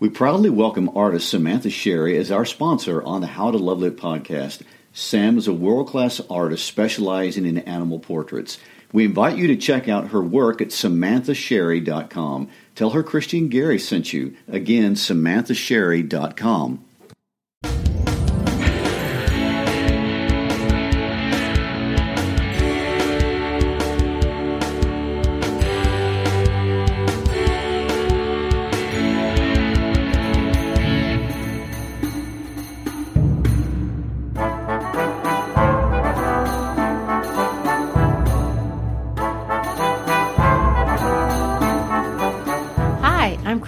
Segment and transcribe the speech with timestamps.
[0.00, 3.98] We proudly welcome artist Samantha Sherry as our sponsor on the How to Love Lit
[3.98, 4.62] podcast.
[4.94, 8.58] Sam is a world-class artist specializing in animal portraits.
[8.94, 12.48] We invite you to check out her work at samanthasherry.com.
[12.74, 14.34] Tell her Christian Gary sent you.
[14.48, 16.84] Again, samanthasherry.com.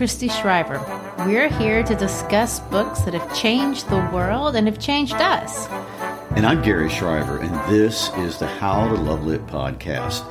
[0.02, 0.84] Christy Shriver.
[1.18, 5.68] We're here to discuss books that have changed the world and have changed us.
[6.34, 10.26] And I'm Gary Shriver, and this is the How to Love Lit podcast.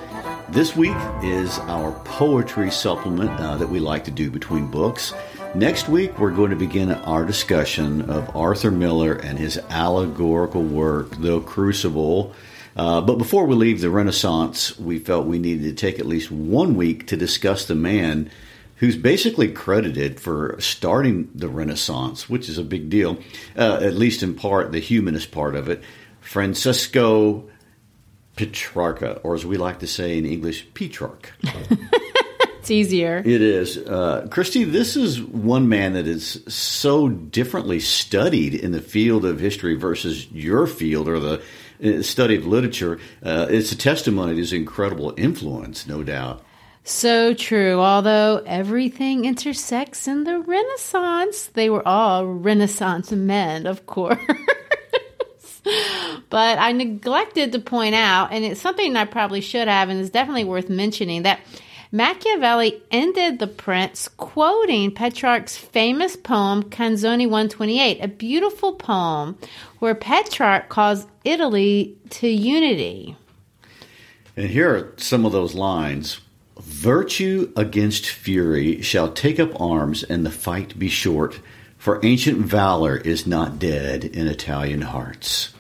[0.49, 5.13] This week is our poetry supplement uh, that we like to do between books.
[5.55, 11.11] Next week, we're going to begin our discussion of Arthur Miller and his allegorical work,
[11.11, 12.33] The Crucible.
[12.75, 16.29] Uh, but before we leave the Renaissance, we felt we needed to take at least
[16.29, 18.29] one week to discuss the man
[18.81, 23.19] who's basically credited for starting the Renaissance, which is a big deal,
[23.55, 25.83] uh, at least in part, the humanist part of it,
[26.19, 27.47] Francesco
[28.35, 31.31] Petrarca, or as we like to say in English, Petrarch.
[32.61, 33.23] It's easier.
[33.25, 33.75] It is.
[33.75, 39.39] Uh, Christy, this is one man that is so differently studied in the field of
[39.39, 41.41] history versus your field or the
[41.83, 42.99] uh, study of literature.
[43.23, 46.45] Uh, it's a testimony to his incredible influence, no doubt.
[46.83, 47.79] So true.
[47.79, 54.19] Although everything intersects in the Renaissance, they were all Renaissance men, of course.
[56.29, 60.09] but I neglected to point out, and it's something I probably should have, and it's
[60.09, 61.39] definitely worth mentioning, that
[61.91, 69.37] Machiavelli ended the Prince quoting Petrarch's famous poem Canzoni 128, a beautiful poem
[69.79, 73.17] where Petrarch calls Italy to unity.
[74.37, 76.21] And here are some of those lines.
[76.71, 81.39] Virtue against fury shall take up arms, and the fight be short,
[81.77, 85.53] for ancient valor is not dead in Italian hearts.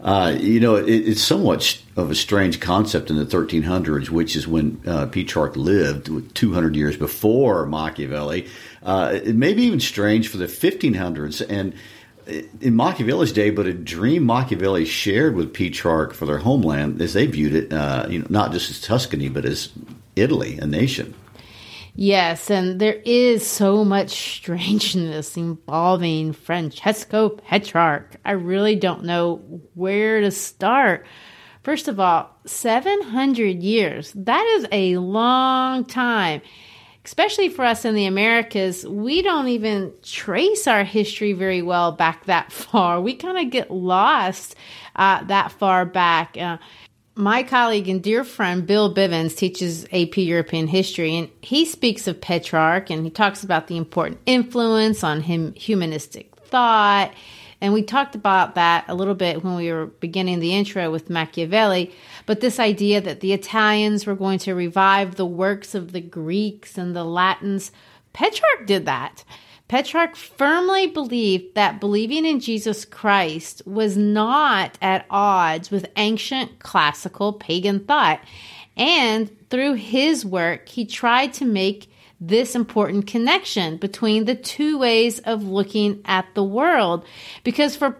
[0.00, 4.48] Uh, you know, it, it's somewhat of a strange concept in the 1300s, which is
[4.48, 8.48] when uh, Petrarch lived, 200 years before Machiavelli.
[8.82, 11.44] Uh, it may be even strange for the 1500s.
[11.46, 11.74] And
[12.60, 17.26] in Machiavelli's day, but a dream Machiavelli shared with Petrarch for their homeland, as they
[17.26, 19.70] viewed it, uh, you know, not just as Tuscany, but as
[20.16, 21.14] Italy, a nation.
[21.98, 28.16] Yes, and there is so much strangeness involving Francesco Petrarch.
[28.22, 29.36] I really don't know
[29.72, 31.06] where to start.
[31.62, 34.12] First of all, 700 years.
[34.14, 36.42] That is a long time.
[37.04, 42.26] Especially for us in the Americas, we don't even trace our history very well back
[42.26, 43.00] that far.
[43.00, 44.54] We kind of get lost
[44.96, 46.36] uh, that far back.
[46.36, 46.58] Uh,
[47.16, 52.20] my colleague and dear friend Bill Bivens teaches AP European history, and he speaks of
[52.20, 57.12] Petrarch and he talks about the important influence on him humanistic thought.
[57.62, 61.08] And we talked about that a little bit when we were beginning the intro with
[61.08, 61.90] Machiavelli.
[62.26, 66.76] But this idea that the Italians were going to revive the works of the Greeks
[66.76, 67.72] and the Latins,
[68.12, 69.24] Petrarch did that.
[69.68, 77.32] Petrarch firmly believed that believing in Jesus Christ was not at odds with ancient classical
[77.32, 78.20] pagan thought.
[78.76, 81.90] And through his work, he tried to make
[82.20, 87.04] this important connection between the two ways of looking at the world.
[87.42, 87.98] Because for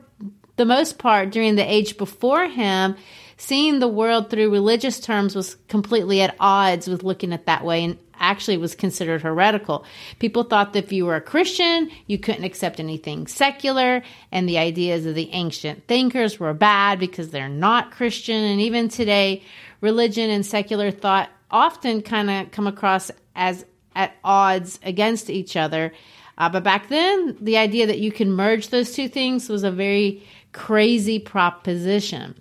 [0.56, 2.96] the most part, during the age before him,
[3.36, 7.84] seeing the world through religious terms was completely at odds with looking at that way
[7.84, 9.84] and actually was considered heretical.
[10.18, 14.02] People thought that if you were a Christian, you couldn't accept anything secular,
[14.32, 18.42] and the ideas of the ancient thinkers were bad because they're not Christian.
[18.42, 19.42] And even today,
[19.80, 25.92] religion and secular thought often kind of come across as at odds against each other.
[26.38, 29.70] Uh, but back then, the idea that you can merge those two things was a
[29.70, 30.22] very
[30.52, 32.34] crazy proposition.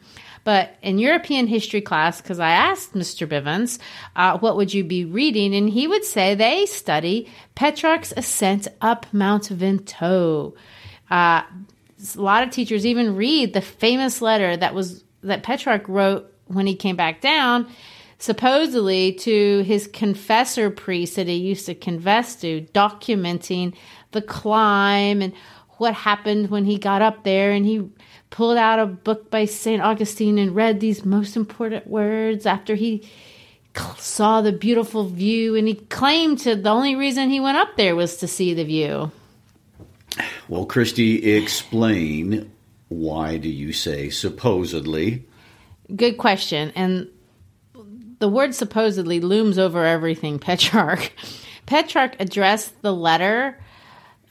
[0.46, 3.28] But in European history class, because I asked Mr.
[3.28, 3.80] Bivens,
[4.16, 5.56] uh, what would you be reading?
[5.56, 10.54] And he would say they study Petrarch's ascent up Mount Ventoux.
[11.10, 16.32] Uh, a lot of teachers even read the famous letter that was that Petrarch wrote
[16.46, 17.68] when he came back down,
[18.20, 23.74] supposedly to his confessor priest that he used to confess to, documenting
[24.12, 25.34] the climb and
[25.78, 27.90] what happened when he got up there and he
[28.30, 29.82] pulled out a book by St.
[29.82, 33.10] Augustine and read these most important words after he
[33.98, 35.56] saw the beautiful view.
[35.56, 38.64] And he claimed to the only reason he went up there was to see the
[38.64, 39.12] view.
[40.48, 42.52] Well, Christy, explain
[42.88, 45.26] why do you say supposedly?
[45.96, 46.72] Good question.
[46.76, 47.10] And
[48.20, 51.12] the word supposedly looms over everything Petrarch.
[51.66, 53.60] Petrarch addressed the letter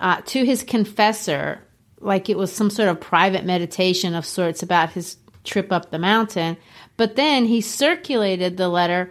[0.00, 1.60] uh, to his confessor
[2.04, 5.98] like it was some sort of private meditation of sorts about his trip up the
[5.98, 6.56] mountain.
[6.96, 9.10] But then he circulated the letter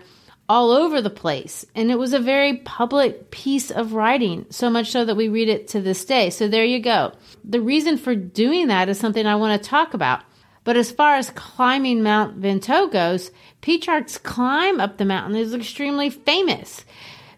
[0.50, 1.66] all over the place.
[1.74, 5.50] And it was a very public piece of writing, so much so that we read
[5.50, 6.30] it to this day.
[6.30, 7.14] So there you go.
[7.44, 10.22] The reason for doing that is something I want to talk about.
[10.64, 13.32] But as far as climbing Mount Ventoux goes,
[13.62, 16.86] Petrarch's climb up the mountain is extremely famous.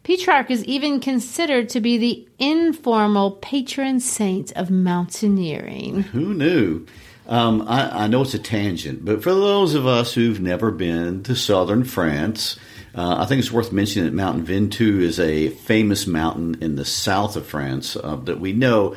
[0.06, 6.04] Petrarch is even considered to be the informal patron saint of mountaineering.
[6.04, 6.86] Who knew?
[7.28, 11.24] Um, I, I, know it's a tangent, but for those of us who've never been
[11.24, 12.56] to southern France,
[12.94, 16.86] uh, I think it's worth mentioning that Mount Ventoux is a famous mountain in the
[16.86, 18.96] south of France uh, that we know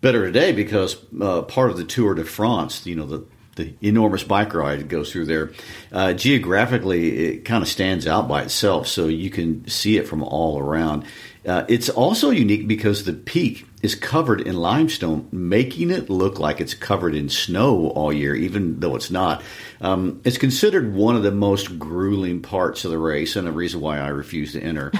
[0.00, 4.22] better today because uh, part of the Tour de France, you know, the the enormous
[4.22, 5.52] bike ride that goes through there.
[5.92, 10.22] Uh, geographically, it kind of stands out by itself, so you can see it from
[10.22, 11.04] all around.
[11.46, 16.58] Uh, it's also unique because the peak is covered in limestone, making it look like
[16.58, 19.42] it's covered in snow all year, even though it's not.
[19.82, 23.82] Um, it's considered one of the most grueling parts of the race, and a reason
[23.82, 24.90] why I refuse to enter.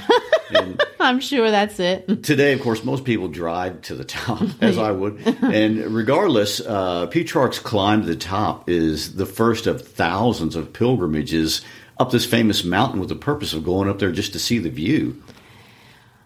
[0.99, 2.21] I'm sure that's it.
[2.21, 5.19] Today, of course, most people drive to the top, as I would.
[5.55, 11.61] And regardless, uh, Petrarch's climb to the top is the first of thousands of pilgrimages
[11.97, 14.69] up this famous mountain with the purpose of going up there just to see the
[14.69, 15.23] view.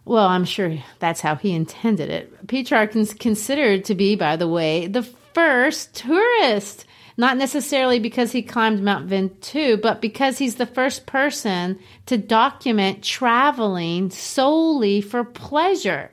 [0.10, 2.48] Well, I'm sure that's how he intended it.
[2.48, 6.86] Petrarch is considered to be, by the way, the first tourist.
[7.16, 11.78] Not necessarily because he climbed Mount Ventoux, but because he's the first person
[12.08, 16.10] to document traveling solely for pleasure.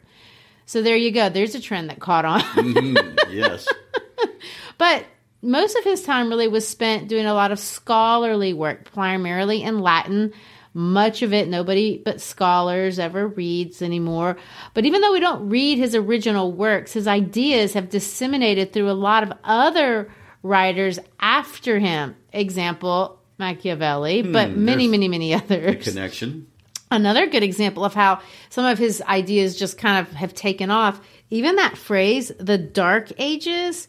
[0.66, 1.31] So there you go.
[1.31, 2.43] There's a trend that caught on.
[2.43, 3.16] mm-hmm.
[3.34, 3.66] Yes.
[4.76, 5.06] but
[5.40, 9.81] most of his time really was spent doing a lot of scholarly work, primarily in
[9.81, 10.34] Latin,
[10.76, 14.37] much of it nobody but scholars ever reads anymore.
[14.75, 18.93] But even though we don't read his original works, his ideas have disseminated through a
[18.93, 20.12] lot of other
[20.43, 22.14] writers after him.
[22.31, 25.82] Example, Machiavelli, hmm, but many, many, many others.
[25.82, 26.46] Connection.
[26.90, 28.20] Another good example of how
[28.51, 31.01] some of his ideas just kind of have taken off.
[31.31, 33.89] Even that phrase, the Dark Ages,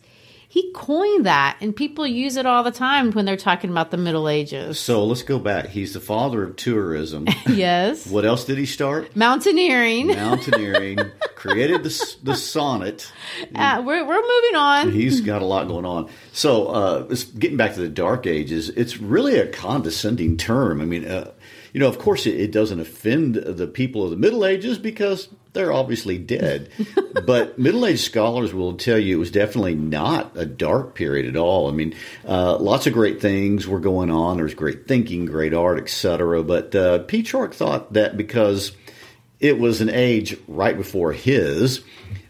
[0.57, 3.97] he coined that, and people use it all the time when they're talking about the
[3.97, 4.79] Middle Ages.
[4.79, 5.67] So let's go back.
[5.67, 7.27] He's the father of tourism.
[7.47, 8.07] yes.
[8.07, 9.15] what else did he start?
[9.15, 10.07] Mountaineering.
[10.07, 10.97] Mountaineering.
[11.35, 13.11] created the, the sonnet.
[13.53, 14.91] Uh, we're, we're moving on.
[14.91, 16.09] He's got a lot going on.
[16.33, 20.81] So, uh, getting back to the Dark Ages, it's really a condescending term.
[20.81, 21.33] I mean, uh,
[21.77, 25.29] you know, of course, it, it, doesn't offend the people of the Middle Ages because
[25.53, 26.71] they're obviously dead.
[27.27, 31.35] but Middle Age scholars will tell you it was definitely not a dark period at
[31.35, 31.69] all.
[31.69, 31.93] I mean,
[32.27, 34.37] uh, lots of great things were going on.
[34.37, 36.41] There was great thinking, great art, etc.
[36.41, 38.71] But uh, Petrarch thought that because
[39.39, 41.83] it was an age right before his,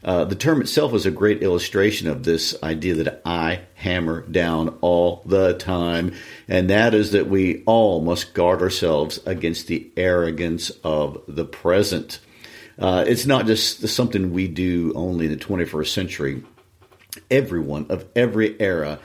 [0.03, 4.77] uh, the term itself is a great illustration of this idea that I hammer down
[4.81, 6.13] all the time,
[6.47, 12.19] and that is that we all must guard ourselves against the arrogance of the present.
[12.79, 16.43] Uh, it's not just something we do only in the 21st century.
[17.31, 18.99] Everyone of every era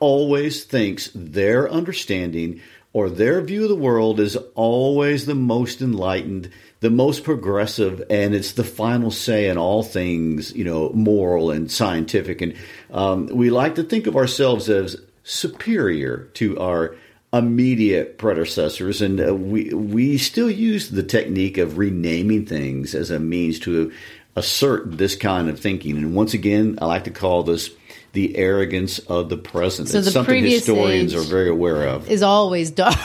[0.00, 2.60] always thinks their understanding
[2.92, 8.34] or their view of the world is always the most enlightened the most progressive, and
[8.34, 12.40] it's the final say in all things, you know, moral and scientific.
[12.40, 12.54] And
[12.90, 16.96] um, we like to think of ourselves as superior to our
[17.32, 23.18] immediate predecessors, and uh, we we still use the technique of renaming things as a
[23.18, 23.92] means to
[24.36, 25.96] assert this kind of thinking.
[25.96, 27.70] And once again, I like to call this
[28.18, 29.88] the arrogance of the present.
[29.88, 32.10] So it's the something previous historians are very aware of.
[32.10, 32.96] Is always dark.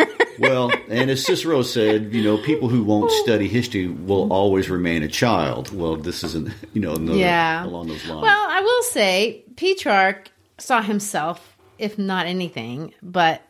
[0.40, 3.22] well, and as Cicero said, you know, people who won't oh.
[3.22, 5.72] study history will always remain a child.
[5.72, 7.64] Well, this isn't, you know, another yeah.
[7.64, 8.22] along those lines.
[8.22, 13.42] Well, I will say Petrarch saw himself, if not anything, but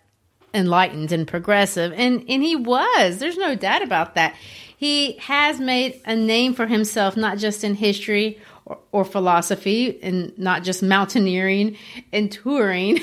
[0.52, 3.16] enlightened and progressive, and and he was.
[3.20, 4.34] There's no doubt about that.
[4.76, 10.36] He has made a name for himself, not just in history or, or philosophy, and
[10.38, 11.76] not just mountaineering
[12.12, 12.98] and touring.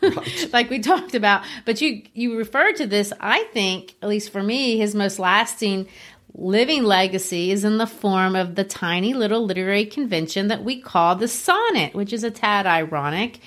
[0.52, 1.44] like we talked about.
[1.64, 3.12] But you you referred to this.
[3.20, 5.86] I think, at least for me, his most lasting
[6.34, 11.14] living legacy is in the form of the tiny little literary convention that we call
[11.14, 13.38] the sonnet, which is a tad ironic.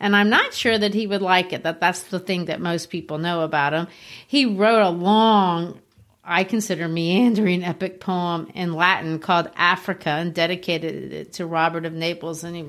[0.00, 2.88] And I'm not sure that he would like it, that that's the thing that most
[2.88, 3.86] people know about him.
[4.26, 5.78] He wrote a long,
[6.24, 11.92] I consider meandering epic poem in Latin called Africa and dedicated it to Robert of
[11.92, 12.44] Naples.
[12.44, 12.68] And he,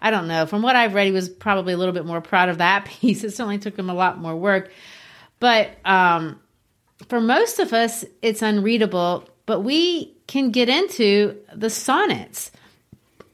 [0.00, 2.48] I don't know, from what I've read, he was probably a little bit more proud
[2.48, 3.24] of that piece.
[3.24, 4.70] It certainly took him a lot more work.
[5.40, 6.40] But um,
[7.08, 12.50] for most of us, it's unreadable, but we can get into the sonnets.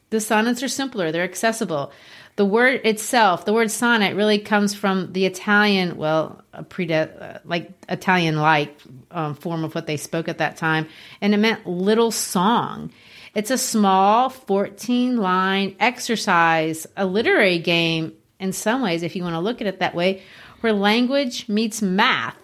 [0.09, 1.93] The sonnets are simpler, they're accessible.
[2.41, 7.41] The word itself, the word sonnet, really comes from the Italian, well, a prede- uh,
[7.45, 8.75] like Italian like
[9.11, 10.87] um, form of what they spoke at that time,
[11.21, 12.93] and it meant little song.
[13.35, 19.35] It's a small 14 line exercise, a literary game in some ways, if you want
[19.35, 20.23] to look at it that way,
[20.63, 22.39] where language meets math.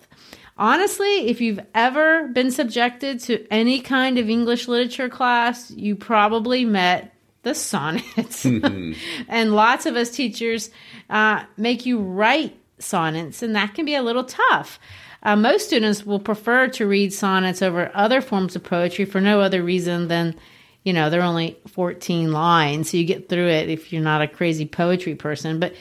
[0.58, 6.66] Honestly, if you've ever been subjected to any kind of English literature class, you probably
[6.66, 7.15] met
[7.46, 8.44] the sonnets.
[9.28, 10.68] and lots of us teachers
[11.08, 14.80] uh, make you write sonnets, and that can be a little tough.
[15.22, 19.40] Uh, most students will prefer to read sonnets over other forms of poetry for no
[19.40, 20.34] other reason than,
[20.82, 24.28] you know, they're only 14 lines, so you get through it if you're not a
[24.28, 25.60] crazy poetry person.
[25.60, 25.74] But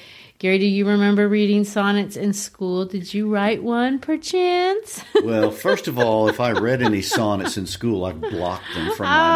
[0.45, 2.85] Gary, do you remember reading sonnets in school?
[2.85, 5.03] Did you write one perchance?
[5.23, 9.07] well, first of all, if I read any sonnets in school, I've blocked them from
[9.07, 9.27] my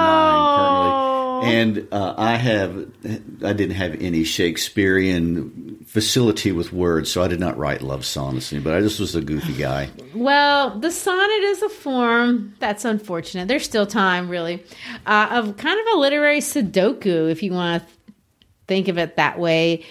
[1.41, 1.41] Oh.
[1.41, 1.89] mind permanently.
[1.89, 2.91] And uh, I have,
[3.43, 8.53] I didn't have any Shakespearean facility with words, so I did not write love sonnets.
[8.53, 9.89] But I just was a goofy guy.
[10.13, 13.47] Well, the sonnet is a form that's unfortunate.
[13.47, 14.63] There's still time, really,
[15.07, 17.89] uh, of kind of a literary Sudoku, if you want to
[18.67, 19.83] think of it that way.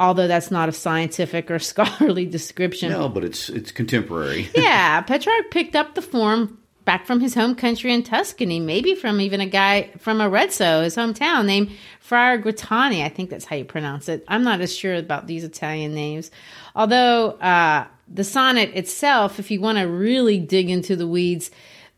[0.00, 2.90] Although that's not a scientific or scholarly description.
[2.90, 4.48] No, but it's it's contemporary.
[4.54, 9.20] yeah, Petrarch picked up the form back from his home country in Tuscany, maybe from
[9.20, 13.04] even a guy from Arezzo, his hometown, named Friar Guartani.
[13.04, 14.24] I think that's how you pronounce it.
[14.28, 16.30] I'm not as sure about these Italian names.
[16.74, 21.50] Although uh, the sonnet itself, if you want to really dig into the weeds,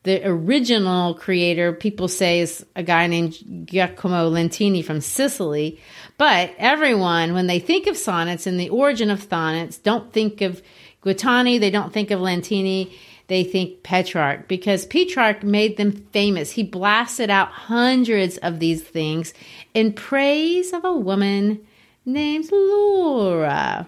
[0.05, 5.81] the original creator, people say, is a guy named Giacomo Lentini from Sicily.
[6.17, 10.62] But everyone, when they think of sonnets and the origin of sonnets, don't think of
[11.05, 12.93] Guattani, they don't think of Lentini,
[13.28, 16.52] they think Petrarch because Petrarch made them famous.
[16.52, 19.35] He blasted out hundreds of these things
[19.75, 21.61] in praise of a woman
[22.07, 23.87] named Laura.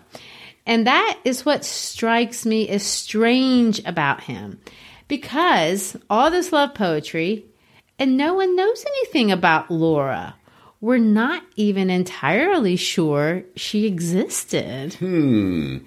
[0.66, 4.60] And that is what strikes me as strange about him
[5.10, 7.44] because all this love poetry
[7.98, 10.36] and no one knows anything about Laura.
[10.80, 14.94] We're not even entirely sure she existed.
[14.94, 15.78] Hmm.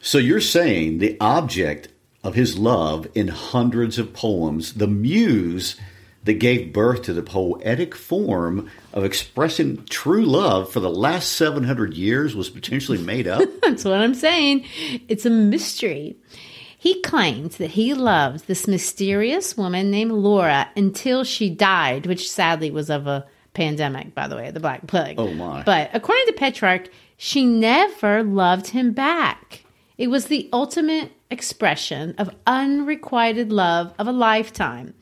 [0.00, 1.88] So you're saying the object
[2.24, 5.76] of his love in hundreds of poems, the muse
[6.24, 11.94] that gave birth to the poetic form of expressing true love for the last 700
[11.94, 13.42] years was potentially made up?
[13.62, 14.64] That's what I'm saying.
[15.08, 16.16] It's a mystery.
[16.80, 22.70] He claims that he loved this mysterious woman named Laura until she died, which sadly
[22.70, 25.20] was of a pandemic, by the way, the Black Plague.
[25.20, 25.62] Oh, my.
[25.62, 29.62] But according to Petrarch, she never loved him back.
[29.98, 34.94] It was the ultimate expression of unrequited love of a lifetime.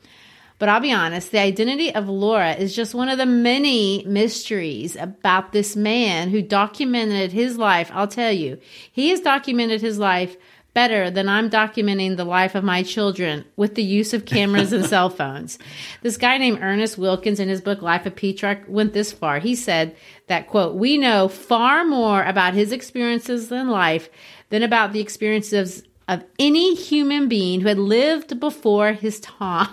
[0.57, 4.97] But I'll be honest, the identity of Laura is just one of the many mysteries
[4.97, 7.89] about this man who documented his life.
[7.93, 8.59] I'll tell you,
[8.91, 10.35] he has documented his life
[10.73, 14.85] better than I'm documenting the life of my children with the use of cameras and
[14.93, 15.57] cell phones.
[16.01, 19.39] This guy named Ernest Wilkins in his book Life of Petrarch went this far.
[19.39, 19.95] He said
[20.27, 24.09] that quote, "We know far more about his experiences in life
[24.49, 29.69] than about the experiences of any human being who had lived before his time."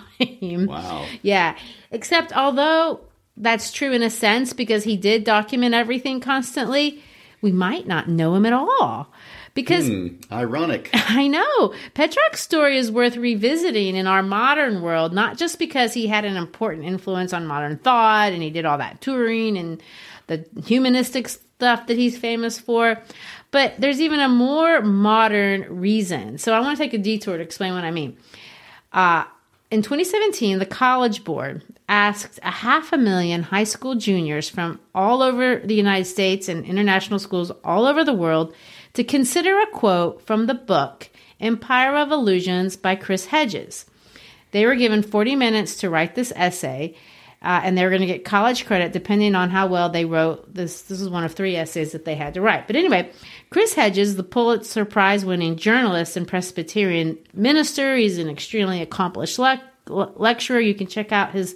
[0.67, 1.05] Wow.
[1.21, 1.57] yeah,
[1.91, 3.01] except although
[3.37, 7.03] that's true in a sense because he did document everything constantly,
[7.41, 9.13] we might not know him at all.
[9.57, 10.91] Because Hmm, ironic.
[10.93, 11.73] I know.
[11.95, 16.37] Petrarch's story is worth revisiting in our modern world, not just because he had an
[16.37, 19.81] important influence on modern thought and he did all that touring and
[20.27, 23.01] the humanistic stuff that he's famous for,
[23.49, 26.37] but there's even a more modern reason.
[26.37, 28.15] So I want to take a detour to explain what I mean.
[28.93, 29.23] Uh,
[29.71, 35.23] in 2017, the College Board asked a half a million high school juniors from all
[35.23, 38.53] over the United States and international schools all over the world
[38.97, 41.07] to consider a quote from the book
[41.39, 43.85] Empire of Illusions by Chris Hedges.
[44.49, 46.95] They were given 40 minutes to write this essay,
[47.43, 50.51] uh, and they were going to get college credit depending on how well they wrote
[50.51, 50.81] this.
[50.81, 52.65] This is one of three essays that they had to write.
[52.65, 53.11] But anyway,
[53.51, 59.61] Chris Hedges, the Pulitzer Prize winning journalist and Presbyterian minister, he's an extremely accomplished le-
[59.85, 60.59] lecturer.
[60.59, 61.55] You can check out his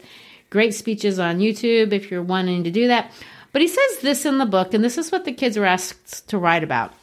[0.51, 3.12] great speeches on YouTube if you're wanting to do that.
[3.51, 6.29] But he says this in the book, and this is what the kids were asked
[6.29, 6.93] to write about.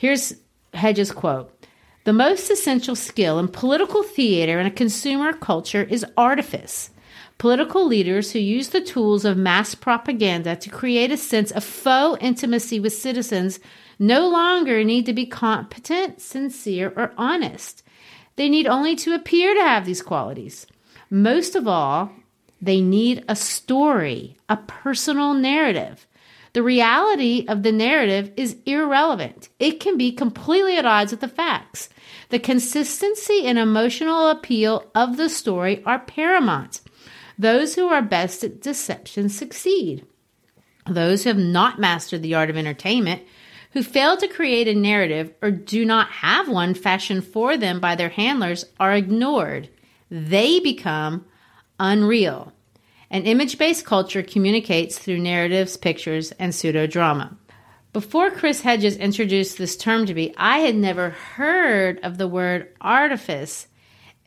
[0.00, 0.32] Here's
[0.72, 1.52] Hedges' quote
[2.04, 6.88] The most essential skill in political theater and a consumer culture is artifice.
[7.36, 12.16] Political leaders who use the tools of mass propaganda to create a sense of faux
[12.22, 13.60] intimacy with citizens
[13.98, 17.82] no longer need to be competent, sincere, or honest.
[18.36, 20.66] They need only to appear to have these qualities.
[21.10, 22.10] Most of all,
[22.58, 26.06] they need a story, a personal narrative.
[26.52, 29.48] The reality of the narrative is irrelevant.
[29.58, 31.88] It can be completely at odds with the facts.
[32.30, 36.80] The consistency and emotional appeal of the story are paramount.
[37.38, 40.04] Those who are best at deception succeed.
[40.86, 43.22] Those who have not mastered the art of entertainment,
[43.72, 47.94] who fail to create a narrative or do not have one fashioned for them by
[47.94, 49.68] their handlers, are ignored.
[50.10, 51.26] They become
[51.78, 52.52] unreal.
[53.10, 57.36] An image based culture communicates through narratives, pictures, and pseudo drama.
[57.92, 62.68] Before Chris Hedges introduced this term to me, I had never heard of the word
[62.80, 63.66] artifice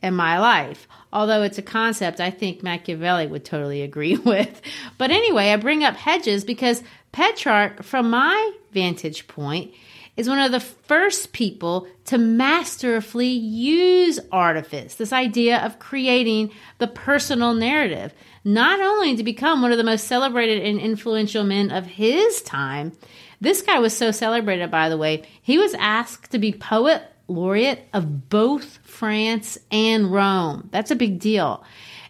[0.02, 4.60] in my life, although it's a concept I think Machiavelli would totally agree with.
[4.98, 9.72] But anyway, I bring up Hedges because Petrarch, from my vantage point,
[10.16, 16.86] is one of the first people to masterfully use artifice, this idea of creating the
[16.86, 18.12] personal narrative,
[18.44, 22.92] not only to become one of the most celebrated and influential men of his time.
[23.40, 27.88] This guy was so celebrated, by the way, he was asked to be poet laureate
[27.92, 30.68] of both France and Rome.
[30.70, 31.64] That's a big deal.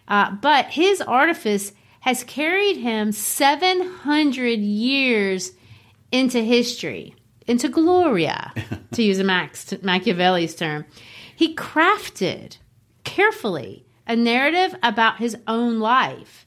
[0.07, 5.53] Uh, but his artifice has carried him 700 years
[6.11, 7.15] into history
[7.47, 8.53] into Gloria,
[8.91, 10.85] to use a Max, Machiavelli's term.
[11.35, 12.57] He crafted
[13.03, 16.45] carefully a narrative about his own life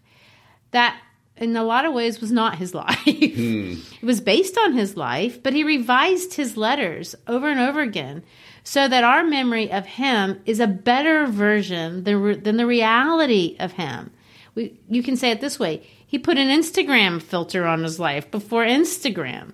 [0.71, 1.01] that,
[1.37, 2.99] in a lot of ways, was not his life.
[3.07, 8.25] It was based on his life, but he revised his letters over and over again
[8.65, 13.73] so that our memory of him is a better version than, than the reality of
[13.73, 14.11] him.
[14.55, 18.31] We, you can say it this way he put an Instagram filter on his life
[18.31, 19.53] before Instagram.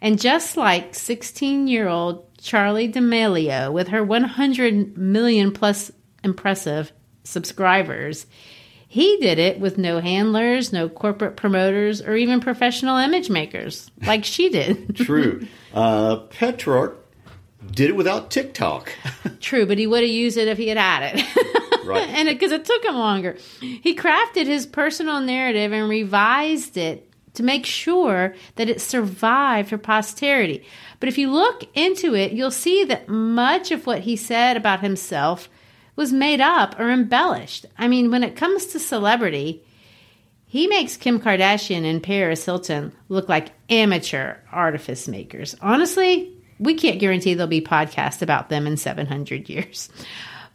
[0.00, 5.90] And just like 16 year old Charli D'Amelio with her 100 million plus
[6.22, 6.92] impressive
[7.24, 8.26] subscribers,
[8.88, 14.24] he did it with no handlers, no corporate promoters, or even professional image makers like
[14.24, 14.96] she did.
[15.06, 15.46] True.
[15.74, 16.96] Uh, Petrarch
[17.72, 18.92] did it without TikTok.
[19.40, 21.84] True, but he would have used it if he had had it.
[21.84, 22.08] right.
[22.08, 23.36] and because it, it took him longer.
[23.60, 27.05] He crafted his personal narrative and revised it
[27.36, 30.64] to make sure that it survived for posterity.
[31.00, 34.80] But if you look into it, you'll see that much of what he said about
[34.80, 35.48] himself
[35.94, 37.66] was made up or embellished.
[37.78, 39.62] I mean, when it comes to celebrity,
[40.46, 45.56] he makes Kim Kardashian and Paris Hilton look like amateur artifice makers.
[45.60, 49.88] Honestly, we can't guarantee there'll be podcasts about them in 700 years.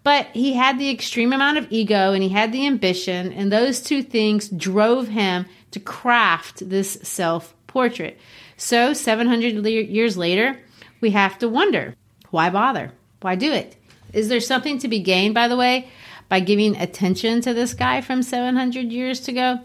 [0.04, 3.82] But he had the extreme amount of ego and he had the ambition, and those
[3.82, 8.20] two things drove him to craft this self portrait.
[8.58, 10.60] So, 700 years later,
[11.00, 11.96] we have to wonder
[12.30, 12.92] why bother?
[13.22, 13.76] Why do it?
[14.14, 15.88] Is there something to be gained, by the way,
[16.30, 19.60] by giving attention to this guy from 700 years ago?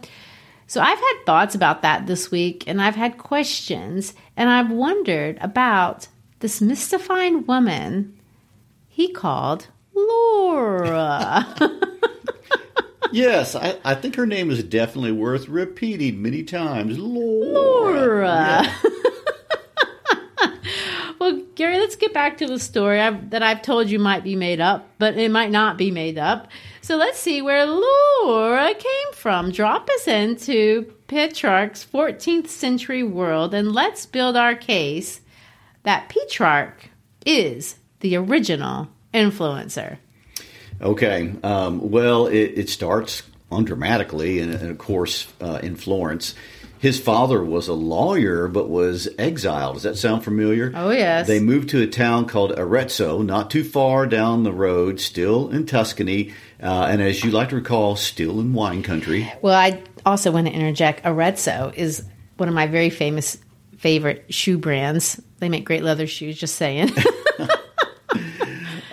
[0.66, 5.38] So, I've had thoughts about that this week, and I've had questions, and I've wondered
[5.40, 6.08] about
[6.40, 8.18] this mystifying woman
[8.88, 11.46] he called Laura.
[13.12, 16.98] yes, I, I, think her name is definitely worth repeating many times.
[16.98, 17.52] Laura.
[17.52, 18.62] Laura.
[18.64, 18.90] Yeah.
[21.18, 24.36] well, Gary, let's get back to the story I've, that I've told you might be
[24.36, 26.48] made up, but it might not be made up.
[26.82, 29.50] So let's see where Laura came from.
[29.50, 35.20] Drop us into Petrarch's 14th century world and let's build our case
[35.82, 36.90] that Petrarch
[37.24, 39.98] is the original influencer?
[40.80, 41.34] Okay.
[41.42, 46.34] Um, well, it, it, starts undramatically, and, and of course, uh, in Florence.
[46.78, 49.74] His father was a lawyer, but was exiled.
[49.74, 50.72] Does that sound familiar?
[50.74, 51.26] Oh, yes.
[51.26, 55.64] They moved to a town called Arezzo, not too far down the road, still in
[55.64, 59.30] Tuscany, uh, and as you like to recall, still in wine country.
[59.40, 61.04] Well, I also want to interject.
[61.06, 62.04] Arezzo is
[62.36, 63.38] one of my very famous
[63.78, 65.20] favorite shoe brands.
[65.38, 66.38] They make great leather shoes.
[66.38, 66.90] Just saying.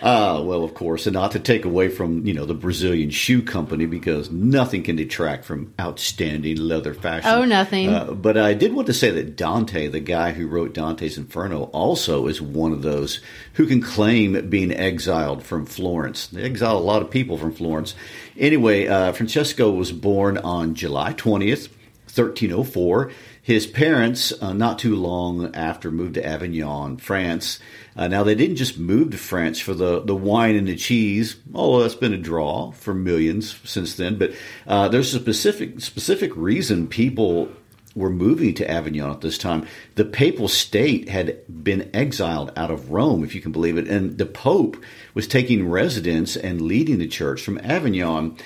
[0.05, 3.09] Ah, uh, well, of course, and not to take away from you know the Brazilian
[3.09, 7.29] shoe company because nothing can detract from outstanding leather fashion.
[7.29, 7.87] Oh, nothing.
[7.87, 11.63] Uh, but I did want to say that Dante, the guy who wrote Dante's Inferno,
[11.71, 13.21] also is one of those
[13.53, 16.27] who can claim being exiled from Florence.
[16.27, 17.95] They exiled a lot of people from Florence.
[18.37, 21.73] Anyway, uh, Francesco was born on July twentieth,
[22.07, 23.09] thirteen oh four.
[23.43, 27.59] His parents, uh, not too long after, moved to Avignon, France.
[27.93, 31.35] Uh, now, they didn't just move to France for the, the wine and the cheese,
[31.53, 34.17] although that's been a draw for millions since then.
[34.17, 34.31] But
[34.65, 37.49] uh, there's a specific specific reason people
[37.95, 39.67] were moving to Avignon at this time.
[39.95, 44.17] The papal state had been exiled out of Rome, if you can believe it, and
[44.17, 44.77] the Pope
[45.13, 48.37] was taking residence and leading the church from Avignon.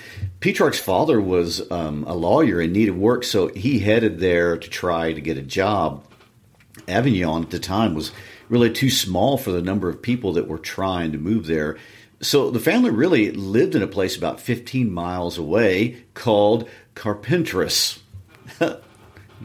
[0.41, 4.69] Petrarch's father was um, a lawyer in need of work, so he headed there to
[4.69, 6.03] try to get a job.
[6.88, 8.12] Avignon at the time was
[8.49, 11.77] really too small for the number of people that were trying to move there.
[12.19, 17.99] So the family really lived in a place about 15 miles away called Carpentras.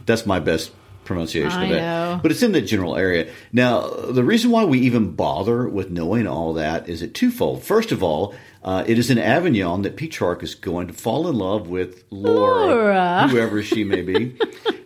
[0.06, 0.72] That's my best
[1.04, 1.80] pronunciation I of it.
[1.80, 2.20] Know.
[2.22, 3.30] But it's in the general area.
[3.52, 7.62] Now, the reason why we even bother with knowing all that is it twofold.
[7.62, 11.36] First of all, uh, it is in Avignon that Petrarch is going to fall in
[11.36, 13.28] love with Laura, Laura.
[13.30, 14.36] whoever she may be.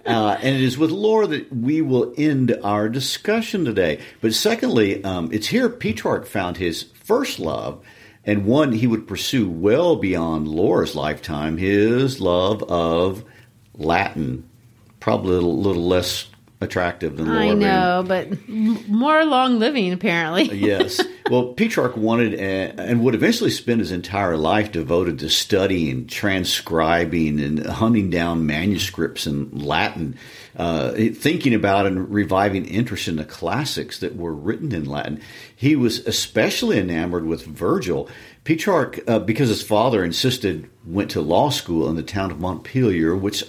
[0.07, 4.01] uh, and it is with Laura that we will end our discussion today.
[4.21, 7.85] But secondly, um, it's here Petrarch found his first love
[8.25, 13.25] and one he would pursue well beyond Laura's lifetime his love of
[13.75, 14.49] Latin
[15.07, 16.27] probably a little, little less
[16.61, 17.51] attractive than Laura.
[17.51, 20.53] I know, but more long living apparently.
[20.53, 21.01] yes.
[21.29, 27.67] Well, Petrarch wanted and would eventually spend his entire life devoted to studying, transcribing, and
[27.67, 30.17] hunting down manuscripts in Latin,
[30.57, 35.21] uh, thinking about and reviving interest in the classics that were written in Latin.
[35.57, 38.09] He was especially enamored with Virgil.
[38.45, 43.17] Petrarch, uh, because his father insisted, went to law school in the town of Montpellier,
[43.17, 43.43] which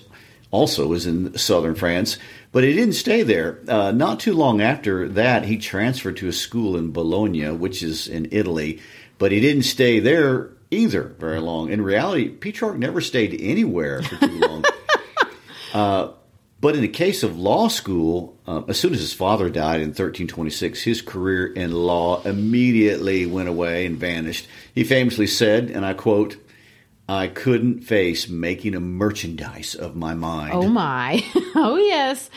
[0.58, 2.18] also was in southern France.
[2.52, 3.60] But he didn't stay there.
[3.68, 8.08] Uh, not too long after that, he transferred to a school in Bologna, which is
[8.08, 8.80] in Italy.
[9.20, 11.70] But he didn't stay there either very long.
[11.70, 14.66] In reality, Petrarch never stayed anywhere for too long.
[15.74, 16.12] uh,
[16.60, 19.90] but in the case of law school, uh, as soon as his father died in
[19.90, 24.48] 1326, his career in law immediately went away and vanished.
[24.74, 26.38] He famously said, and I quote,
[27.10, 30.54] I couldn't face making a merchandise of my mind.
[30.54, 31.24] Oh my.
[31.60, 32.30] Oh yes.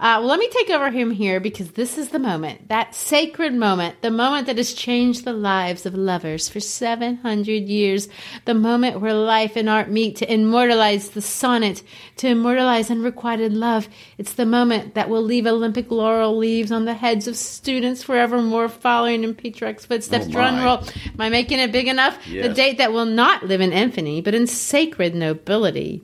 [0.00, 3.52] Uh, well, let me take over him here because this is the moment, that sacred
[3.52, 8.08] moment, the moment that has changed the lives of lovers for 700 years,
[8.44, 11.82] the moment where life and art meet to immortalize the sonnet,
[12.16, 13.88] to immortalize unrequited love.
[14.18, 18.68] It's the moment that will leave Olympic laurel leaves on the heads of students forevermore
[18.68, 20.26] following in Petrarch's footsteps.
[20.28, 20.78] Oh Drum roll.
[20.78, 22.24] Am I making it big enough?
[22.28, 22.46] Yes.
[22.46, 26.02] The date that will not live in infamy, but in sacred nobility.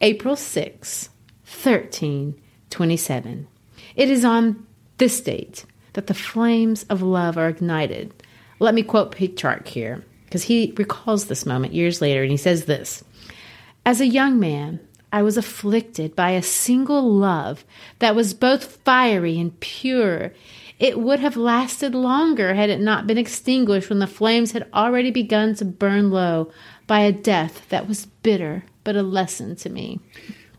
[0.00, 1.08] April 6,
[1.44, 2.41] 13.
[2.72, 3.46] 27.
[3.94, 4.66] It is on
[4.98, 8.12] this date that the flames of love are ignited.
[8.58, 12.64] Let me quote Petrarch here, because he recalls this moment years later, and he says
[12.64, 13.04] this
[13.84, 14.80] As a young man,
[15.12, 17.64] I was afflicted by a single love
[17.98, 20.32] that was both fiery and pure.
[20.78, 25.10] It would have lasted longer had it not been extinguished when the flames had already
[25.10, 26.50] begun to burn low
[26.86, 30.00] by a death that was bitter but a lesson to me.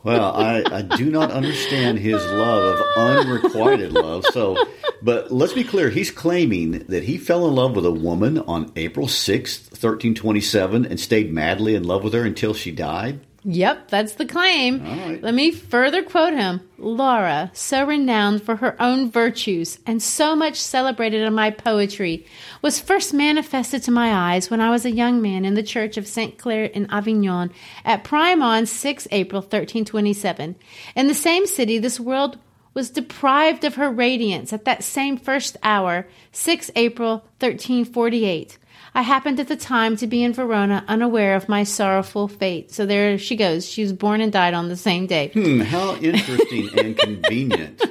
[0.04, 4.26] Well, I, I do not understand his love of unrequited love.
[4.26, 4.58] So,
[5.02, 5.90] but let's be clear.
[5.90, 11.00] He's claiming that he fell in love with a woman on April 6th, 1327, and
[11.00, 13.22] stayed madly in love with her until she died.
[13.46, 15.22] Yep, that's the claim.
[15.22, 16.62] Let me further quote him.
[16.78, 22.26] Laura, so renowned for her own virtues and so much celebrated in my poetry,
[22.62, 25.98] was first manifested to my eyes when I was a young man in the church
[25.98, 26.38] of St.
[26.38, 27.52] Clare in Avignon
[27.84, 30.56] at prime on 6 April 1327.
[30.96, 32.38] In the same city, this world
[32.74, 38.58] was deprived of her radiance at that same first hour, 6 April 1348.
[38.96, 42.72] I happened at the time to be in Verona, unaware of my sorrowful fate.
[42.72, 43.68] So there she goes.
[43.68, 45.32] She was born and died on the same day.
[45.34, 47.82] Hmm, how interesting and convenient.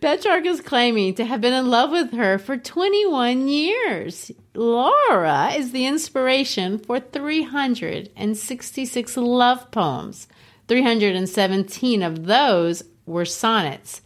[0.00, 4.30] Petrarch is claiming to have been in love with her for 21 years.
[4.54, 10.28] Laura is the inspiration for 366 love poems.
[10.68, 14.02] 317 of those were sonnets.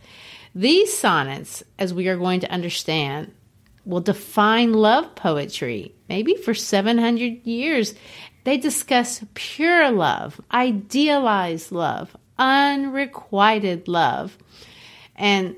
[0.54, 3.32] These sonnets, as we are going to understand,
[3.90, 7.94] will define love poetry, maybe for 700 years.
[8.44, 14.38] They discuss pure love, idealized love, unrequited love.
[15.16, 15.56] And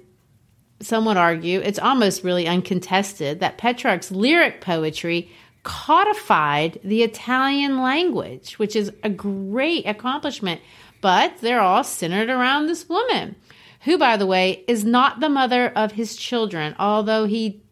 [0.81, 5.31] some would argue it's almost really uncontested that Petrarch's lyric poetry
[5.63, 10.61] codified the Italian language, which is a great accomplishment.
[11.01, 13.37] But they're all centered around this woman,
[13.83, 17.63] who, by the way, is not the mother of his children, although he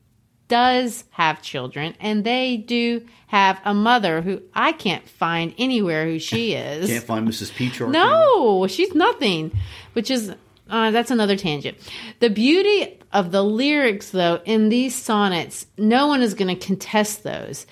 [0.51, 6.19] does have children, and they do have a mother who I can't find anywhere who
[6.19, 6.91] she is.
[6.91, 7.55] Can't find Mrs.
[7.55, 7.91] Petrarch.
[7.91, 9.57] No, she's nothing,
[9.95, 10.35] which is
[10.69, 11.79] uh, that's another tangent.
[12.19, 17.23] The beauty of the lyrics, though, in these sonnets, no one is going to contest
[17.23, 17.67] those.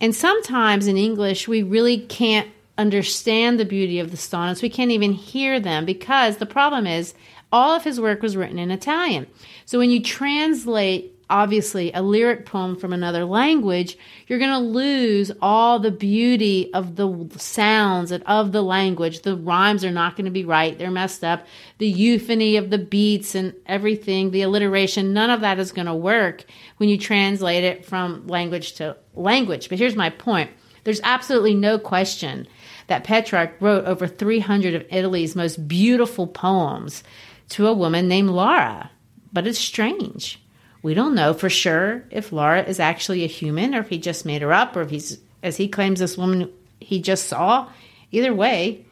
[0.00, 4.62] And sometimes in English, we really can't understand the beauty of the sonnets.
[4.62, 7.14] We can't even hear them because the problem is
[7.50, 9.26] all of his work was written in Italian.
[9.64, 15.30] So when you translate obviously a lyric poem from another language, you're going to lose
[15.42, 19.22] all the beauty of the sounds and of the language.
[19.22, 20.76] The rhymes are not going to be right.
[20.76, 21.46] They're messed up.
[21.78, 25.94] The euphony of the beats and everything, the alliteration, none of that is going to
[25.94, 26.44] work
[26.78, 29.68] when you translate it from language to language.
[29.68, 30.50] But here's my point.
[30.84, 32.46] There's absolutely no question
[32.86, 37.04] that Petrarch wrote over 300 of Italy's most beautiful poems
[37.50, 38.90] to a woman named Laura.
[39.32, 40.42] But it's strange.
[40.82, 44.24] We don't know for sure if Laura is actually a human or if he just
[44.24, 47.68] made her up or if he's, as he claims, this woman he just saw.
[48.12, 48.84] Either way,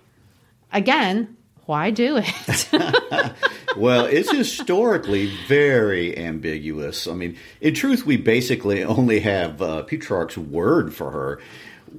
[0.73, 2.69] again, why do it?
[3.77, 7.07] well, it's historically very ambiguous.
[7.07, 11.41] I mean, in truth, we basically only have uh, Petrarch's word for her.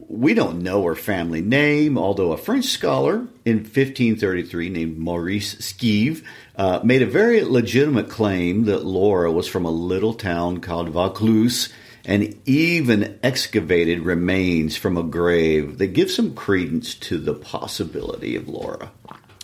[0.08, 6.24] We don't know her family name, although a French scholar in 1533 named Maurice Scève
[6.58, 11.72] uh, made a very legitimate claim that Laura was from a little town called Vaucluse
[12.04, 18.48] and even excavated remains from a grave that give some credence to the possibility of
[18.48, 18.92] Laura.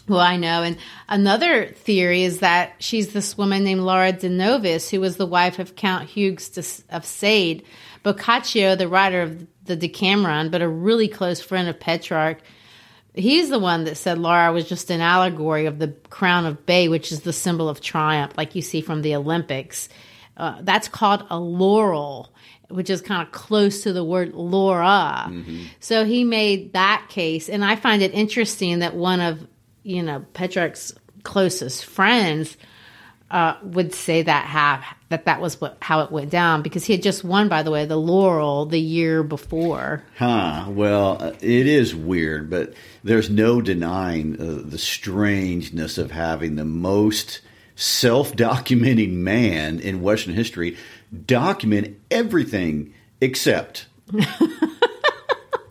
[0.08, 0.64] Well, I know.
[0.64, 5.26] And another theory is that she's this woman named Laura de Noves, who was the
[5.26, 7.64] wife of Count Hugues of Sade.
[8.04, 12.42] Boccaccio, the writer of the Decameron, but a really close friend of Petrarch,
[13.14, 16.88] he's the one that said Laura was just an allegory of the crown of bay,
[16.88, 19.90] which is the symbol of triumph, like you see from the Olympics.
[20.36, 22.34] Uh, that's called a laurel,
[22.70, 25.26] which is kind of close to the word Laura.
[25.28, 25.66] Mm-hmm.
[25.80, 29.48] So he made that case, and I find it interesting that one of
[29.84, 32.58] you know Petrarch's closest friends
[33.34, 36.94] uh, would say that have that that was what how it went down because he
[36.94, 40.04] had just won, by the way, the Laurel the year before.
[40.18, 40.68] Huh.
[40.70, 46.64] Well, uh, it is weird, but there's no denying uh, the strangeness of having the
[46.64, 47.42] most
[47.76, 50.78] self-documenting man in Western history
[51.26, 53.88] document everything except.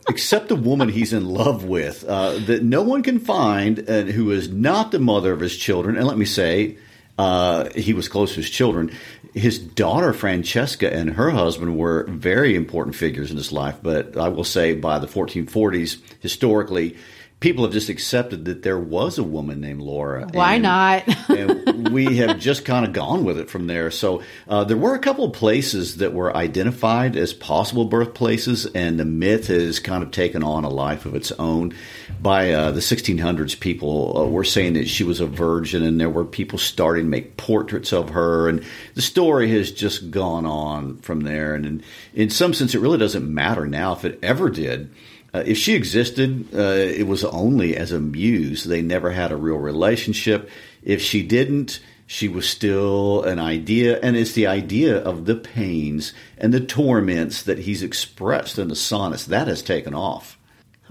[0.08, 4.32] except the woman he's in love with, uh, that no one can find, and who
[4.32, 5.96] is not the mother of his children.
[5.96, 6.76] And let me say,
[7.18, 8.90] uh, he was close to his children.
[9.34, 14.28] His daughter Francesca and her husband were very important figures in his life, but I
[14.28, 16.96] will say by the 1440s, historically,
[17.42, 20.28] people have just accepted that there was a woman named Laura.
[20.32, 21.28] Why and, not?
[21.28, 23.90] and we have just kind of gone with it from there.
[23.90, 28.98] So uh, there were a couple of places that were identified as possible birthplaces, and
[28.98, 31.74] the myth has kind of taken on a life of its own.
[32.20, 36.08] By uh, the 1600s, people uh, were saying that she was a virgin, and there
[36.08, 40.98] were people starting to make portraits of her, and the story has just gone on
[40.98, 41.56] from there.
[41.56, 41.82] And in,
[42.14, 44.90] in some sense, it really doesn't matter now if it ever did
[45.34, 48.64] uh, if she existed, uh, it was only as a muse.
[48.64, 50.50] They never had a real relationship.
[50.82, 56.12] If she didn't, she was still an idea, and it's the idea of the pains
[56.36, 60.38] and the torments that he's expressed in the sonnets that has taken off.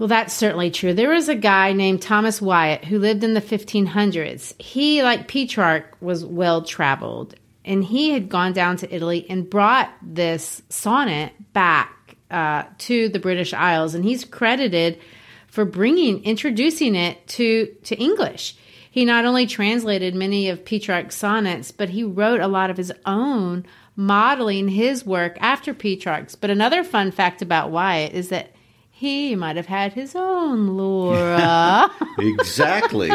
[0.00, 0.92] Well, that's certainly true.
[0.94, 4.60] There was a guy named Thomas Wyatt who lived in the 1500s.
[4.60, 9.92] He, like Petrarch, was well traveled, and he had gone down to Italy and brought
[10.02, 11.96] this sonnet back
[12.32, 14.98] uh, to the British Isles, and he's credited
[15.46, 18.56] for bringing introducing it to to English.
[18.90, 22.92] He not only translated many of Petrarch's sonnets, but he wrote a lot of his
[23.06, 23.64] own,
[23.96, 26.34] modeling his work after Petrarch's.
[26.34, 28.52] But another fun fact about Wyatt is that
[28.90, 31.90] he might have had his own Laura.
[32.18, 33.10] exactly.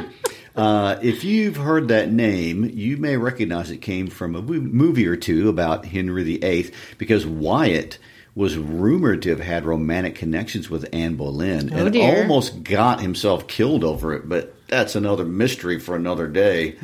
[0.56, 5.16] Uh, if you've heard that name, you may recognize it came from a movie or
[5.16, 8.00] two about Henry VIII because Wyatt
[8.38, 12.22] was rumored to have had romantic connections with Anne Boleyn Oh, and dear.
[12.22, 16.76] almost got himself killed over it, but that's another mystery for another day.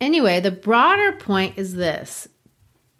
[0.00, 2.26] Anyway, the broader point is this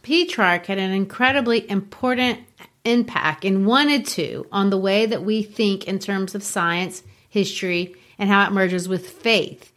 [0.02, 2.38] Petrarch had an incredibly important
[2.84, 7.96] impact and wanted to on the way that we think in terms of science, history,
[8.20, 9.72] and how it merges with faith.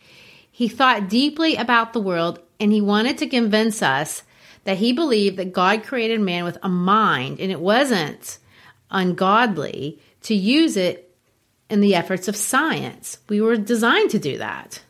[0.52, 4.22] He thought deeply about the world and he wanted to convince us
[4.68, 8.38] that he believed that God created man with a mind and it wasn't
[8.92, 11.16] ungodly to use it
[11.70, 13.18] in the efforts of science.
[13.30, 14.82] We were designed to do that.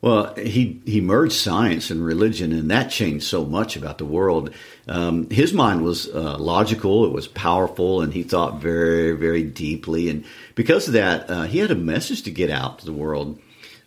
[0.00, 4.50] Well, he he merged science and religion, and that changed so much about the world.
[4.88, 10.10] Um, his mind was uh, logical, it was powerful, and he thought very, very deeply.
[10.10, 10.24] And
[10.56, 13.38] because of that, uh, he had a message to get out to the world.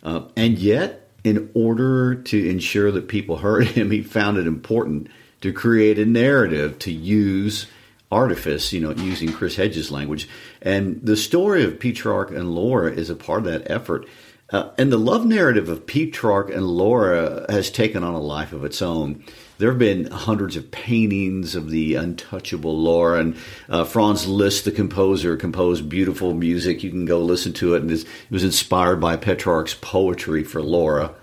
[0.02, 5.08] Uh, and yet, in order to ensure that people heard him, he found it important
[5.40, 7.66] to create a narrative to use
[8.12, 10.28] artifice, you know, using Chris Hedges' language.
[10.60, 14.06] And the story of Petrarch and Laura is a part of that effort.
[14.50, 18.64] Uh, and the love narrative of Petrarch and Laura has taken on a life of
[18.64, 19.22] its own.
[19.60, 23.36] There have been hundreds of paintings of the untouchable Laura, and
[23.68, 26.82] uh, Franz Liszt, the composer, composed beautiful music.
[26.82, 31.14] You can go listen to it, and it was inspired by Petrarch's poetry for Laura.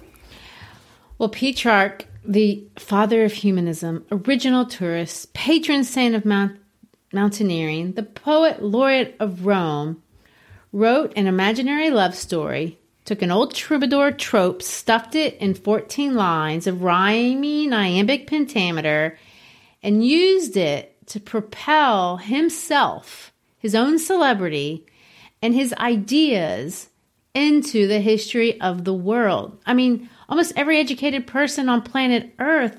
[1.17, 6.59] Well, Petrarch, the father of humanism, original tourist, patron saint of mount-
[7.11, 10.03] mountaineering, the poet laureate of Rome,
[10.71, 12.76] wrote an imaginary love story,
[13.07, 19.17] took an old troubadour trope, stuffed it in 14 lines of rhyming iambic pentameter,
[19.81, 24.85] and used it to propel himself, his own celebrity,
[25.41, 26.89] and his ideas
[27.33, 29.57] into the history of the world.
[29.65, 32.77] I mean, almost every educated person on planet Earth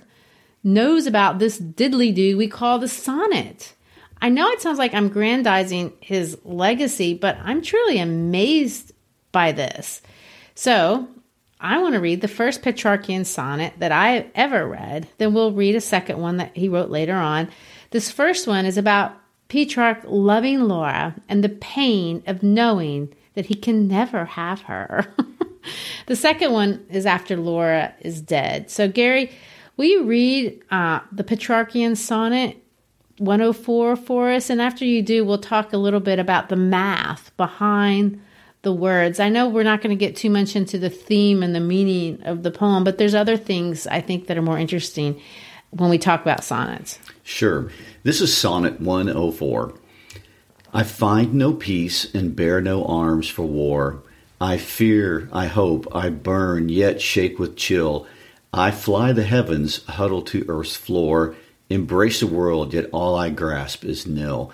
[0.62, 3.72] knows about this diddly do we call the sonnet.
[4.20, 8.92] I know it sounds like I'm grandizing his legacy, but I'm truly amazed
[9.32, 10.02] by this.
[10.60, 11.06] So,
[11.60, 15.06] I want to read the first Petrarchian sonnet that I ever read.
[15.18, 17.48] Then we'll read a second one that he wrote later on.
[17.92, 19.14] This first one is about
[19.46, 25.06] Petrarch loving Laura and the pain of knowing that he can never have her.
[26.06, 28.68] the second one is after Laura is dead.
[28.68, 29.30] So, Gary,
[29.76, 32.56] will you read uh, the Petrarchian sonnet
[33.18, 34.50] 104 for us?
[34.50, 38.20] And after you do, we'll talk a little bit about the math behind
[38.62, 39.20] the words.
[39.20, 42.22] I know we're not going to get too much into the theme and the meaning
[42.24, 45.20] of the poem, but there's other things I think that are more interesting
[45.70, 46.98] when we talk about sonnets.
[47.22, 47.70] Sure.
[48.02, 49.74] This is Sonnet 104.
[50.72, 54.02] I find no peace and bear no arms for war.
[54.40, 58.06] I fear, I hope, I burn, yet shake with chill.
[58.52, 61.34] I fly the heavens, huddle to earth's floor,
[61.68, 64.52] embrace the world, yet all I grasp is nil.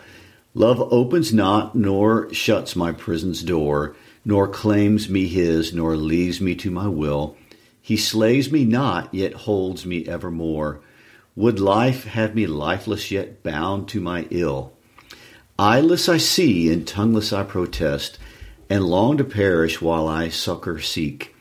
[0.55, 6.55] Love opens not, nor shuts my prison's door, nor claims me his, nor leaves me
[6.55, 7.37] to my will.
[7.83, 10.81] He slays me not, yet holds me evermore.
[11.35, 14.73] Would life have me lifeless, yet bound to my ill?
[15.59, 18.19] Eyeless I see, and tongueless I protest,
[18.71, 21.35] and long to perish while I succor seek.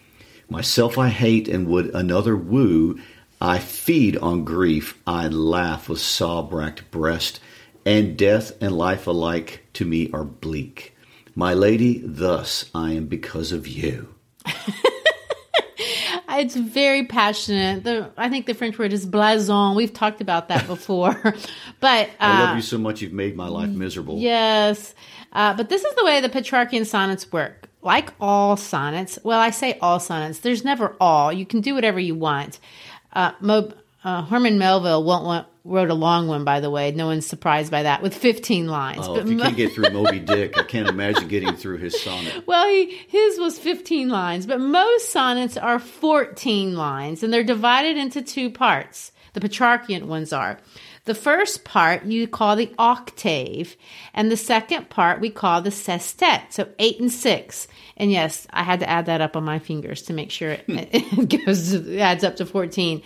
[0.50, 3.00] Myself I hate, and would another woo.
[3.40, 7.40] I feed on grief, I laugh with sob racked breast,
[7.86, 10.96] and death and life alike to me are bleak.
[11.36, 14.14] My lady, thus I am because of you.
[16.36, 17.84] It's very passionate.
[17.84, 19.76] The, I think the French word is blason.
[19.76, 21.14] We've talked about that before.
[21.80, 24.18] but uh, I love you so much you've made my life miserable.
[24.18, 24.96] Yes.
[25.32, 27.70] Uh, but this is the way the Petrarchian sonnets work.
[27.82, 31.34] Like all sonnets, well, I say all sonnets, there's never all.
[31.34, 32.60] You can do whatever you want.
[33.12, 33.72] Uh, Mo,
[34.04, 36.92] uh, Herman Melville won't want, wrote a long one, by the way.
[36.92, 39.00] No one's surprised by that, with 15 lines.
[39.04, 42.00] Oh, But if you can't get through Moby Dick, I can't imagine getting through his
[42.02, 42.46] sonnet.
[42.46, 47.98] well, he, his was 15 lines, but most sonnets are 14 lines, and they're divided
[47.98, 49.12] into two parts.
[49.34, 50.60] The Petrarchian ones are.
[51.06, 53.76] The first part you call the octave,
[54.14, 57.68] and the second part we call the sestet, so eight and six.
[57.98, 60.66] And yes, I had to add that up on my fingers to make sure it,
[60.68, 63.02] it goes it adds up to 14.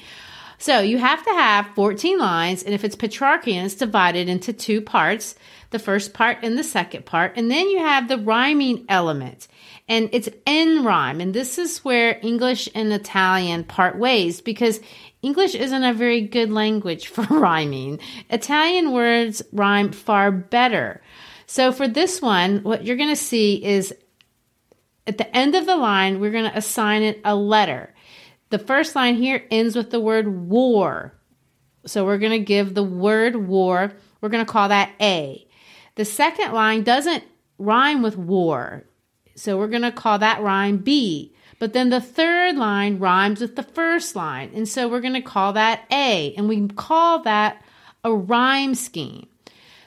[0.59, 4.81] So you have to have 14 lines, and if it's Petrarchian, it's divided into two
[4.81, 5.35] parts
[5.69, 7.33] the first part and the second part.
[7.35, 9.47] And then you have the rhyming element,
[9.87, 11.21] and it's in rhyme.
[11.21, 14.79] And this is where English and Italian part ways because
[15.21, 17.99] English isn't a very good language for rhyming.
[18.29, 21.01] Italian words rhyme far better.
[21.45, 23.93] So for this one, what you're going to see is
[25.05, 27.93] at the end of the line, we're going to assign it a letter.
[28.49, 31.13] The first line here ends with the word war.
[31.85, 35.47] So we're going to give the word war, we're going to call that A.
[35.95, 37.23] The second line doesn't
[37.57, 38.85] rhyme with war.
[39.35, 41.33] So we're going to call that rhyme B.
[41.59, 44.51] But then the third line rhymes with the first line.
[44.53, 46.33] And so we're going to call that A.
[46.35, 47.63] And we call that
[48.03, 49.27] a rhyme scheme.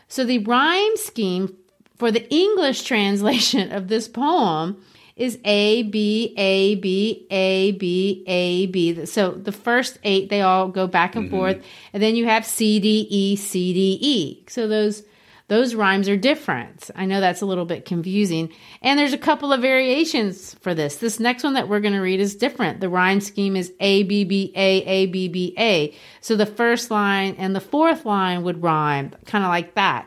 [0.09, 1.57] So the rhyme scheme
[1.97, 4.83] for the English translation of this poem
[5.21, 9.05] is A, B, A, B, A, B, A, B.
[9.05, 11.37] So the first eight, they all go back and mm-hmm.
[11.37, 11.65] forth.
[11.93, 14.45] And then you have C, D, E, C, D, E.
[14.49, 15.05] So those
[15.49, 16.91] those rhymes are different.
[16.95, 18.51] I know that's a little bit confusing.
[18.83, 20.97] And there's a couple of variations for this.
[20.97, 22.81] This next one that we're going to read is different.
[22.81, 25.93] The rhyme scheme is A, B, B, A, A, B, B, A.
[26.21, 30.07] So the first line and the fourth line would rhyme, kind of like that.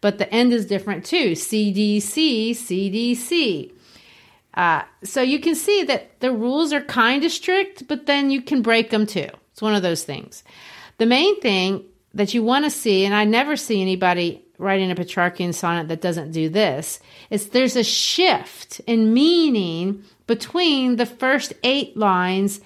[0.00, 1.34] But the end is different too.
[1.34, 3.73] C, D, C, C, D, C.
[4.54, 8.40] Uh, so you can see that the rules are kind of strict, but then you
[8.40, 9.28] can break them too.
[9.52, 10.44] It's one of those things.
[10.98, 11.84] The main thing
[12.14, 16.00] that you want to see, and I never see anybody writing a Petrarchian sonnet that
[16.00, 17.00] doesn't do this
[17.30, 22.60] is there's a shift in meaning between the first eight lines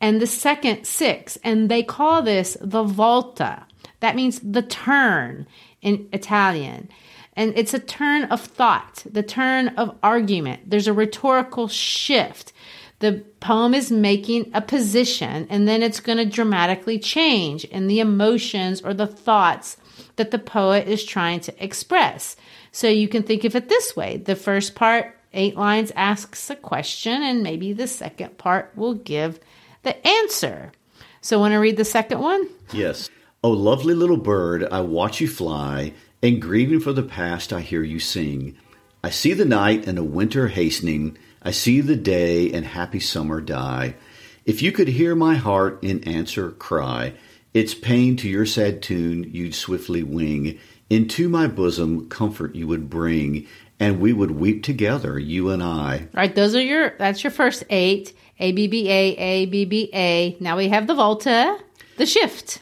[0.00, 3.66] and the second six, and they call this the volta.
[4.00, 5.46] That means the turn
[5.80, 6.88] in Italian.
[7.34, 10.68] And it's a turn of thought, the turn of argument.
[10.68, 12.52] There's a rhetorical shift.
[12.98, 18.00] The poem is making a position, and then it's going to dramatically change in the
[18.00, 19.76] emotions or the thoughts
[20.16, 22.36] that the poet is trying to express.
[22.70, 26.56] So you can think of it this way the first part, eight lines, asks a
[26.56, 29.40] question, and maybe the second part will give
[29.82, 30.72] the answer.
[31.20, 32.48] So, want to read the second one?
[32.72, 33.08] Yes.
[33.44, 35.92] Oh, lovely little bird, I watch you fly,
[36.22, 38.56] and grieving for the past, I hear you sing.
[39.02, 41.18] I see the night and a winter hastening.
[41.42, 43.96] I see the day and happy summer die.
[44.44, 47.14] If you could hear my heart in answer cry,
[47.52, 50.58] its pain to your sad tune you'd swiftly wing.
[50.88, 53.46] Into my bosom comfort you would bring,
[53.80, 56.08] and we would weep together, you and I.
[56.12, 58.14] Right, those are your that's your first eight.
[58.38, 60.36] A B B A A B B A.
[60.40, 61.58] Now we have the volta,
[61.96, 62.60] the shift.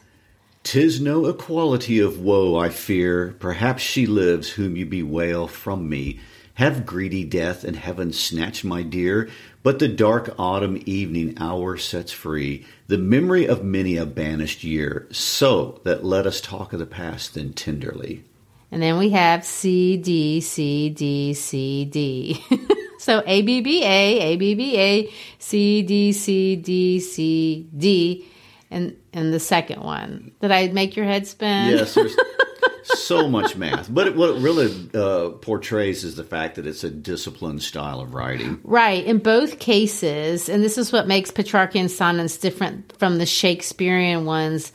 [0.62, 3.34] Tis no equality of woe I fear.
[3.38, 6.20] Perhaps she lives whom you bewail from me.
[6.54, 9.30] Have greedy death and heaven snatched my dear,
[9.62, 15.06] but the dark autumn evening hour sets free the memory of many a banished year,
[15.10, 18.24] so that let us talk of the past then tenderly.
[18.70, 22.44] And then we have C D C D C D.
[22.98, 28.26] so A B B A A B B A C D C D C D,
[28.70, 30.32] and and the second one.
[30.40, 31.70] Did I make your head spin?
[31.70, 31.98] Yes.
[32.84, 33.92] so much math.
[33.92, 38.00] But it, what it really uh, portrays is the fact that it's a disciplined style
[38.00, 38.60] of writing.
[38.64, 39.04] Right.
[39.04, 44.72] In both cases, and this is what makes Petrarchian sonnets different from the Shakespearean ones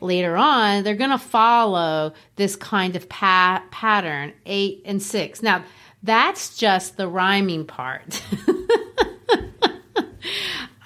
[0.00, 5.42] later on, they're going to follow this kind of pa- pattern, eight and six.
[5.42, 5.64] Now,
[6.02, 8.22] that's just the rhyming part.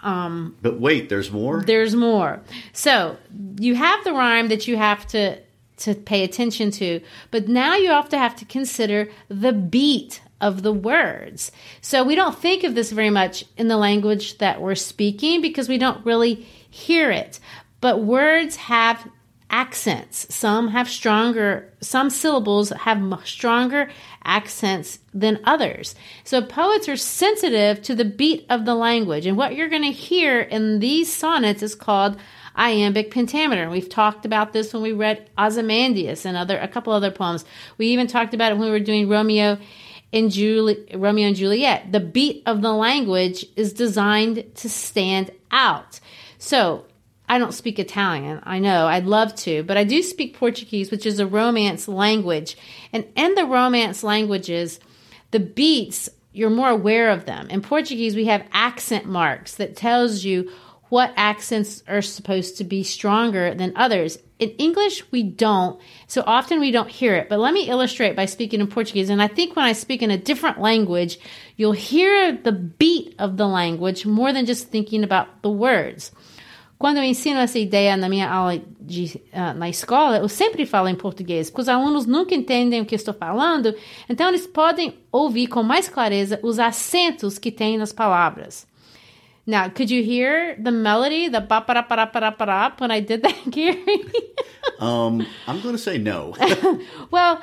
[0.03, 1.63] um, but wait, there's more?
[1.63, 2.41] There's more.
[2.73, 3.17] So
[3.59, 5.41] you have the rhyme that you have to
[5.79, 7.01] to pay attention to.
[7.31, 11.53] But now you have to have to consider the beat of the words.
[11.81, 15.69] So we don't think of this very much in the language that we're speaking because
[15.69, 17.41] we don't really hear it.
[17.81, 19.09] But words have
[19.51, 20.33] accents.
[20.35, 23.91] Some have stronger, some syllables have stronger
[24.25, 25.95] accents than others.
[26.25, 29.27] So poets are sensitive to the beat of the language.
[29.27, 32.19] And what you're going to hear in these sonnets is called
[32.57, 33.63] iambic pentameter.
[33.63, 37.45] And we've talked about this when we read Ozymandias and other a couple other poems.
[37.79, 39.59] We even talked about it when we were doing Romeo
[40.13, 41.93] and Julie, Romeo and Juliet.
[41.93, 46.01] The beat of the language is designed to stand out.
[46.39, 46.85] So
[47.29, 48.41] I don't speak Italian.
[48.45, 52.57] I know I'd love to, but I do speak Portuguese, which is a Romance language.
[52.93, 54.81] And in the Romance languages,
[55.31, 57.49] the beats you're more aware of them.
[57.51, 60.53] In Portuguese, we have accent marks that tells you
[60.89, 64.19] what accents are supposed to be stronger than others.
[64.39, 65.81] In English, we don't.
[66.07, 67.29] So often we don't hear it.
[67.29, 69.11] But let me illustrate by speaking in Portuguese.
[69.11, 71.19] And I think when I speak in a different language,
[71.57, 76.13] you'll hear the beat of the language more than just thinking about the words.
[76.79, 80.87] Quando eu ensino essa ideia na minha aula de, uh, na escola, eu sempre falo
[80.87, 83.75] em português, porque os alunos nunca entendem o que estou falando,
[84.09, 88.67] então eles podem ouvir com mais clareza os acentos que tem nas palavras.
[89.45, 93.23] Now, could you hear the melody, the ba para para para para when I did
[93.23, 94.05] that, Gary?
[94.79, 96.35] um, I'm going to say no.
[97.11, 97.41] well,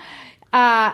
[0.53, 0.93] uh,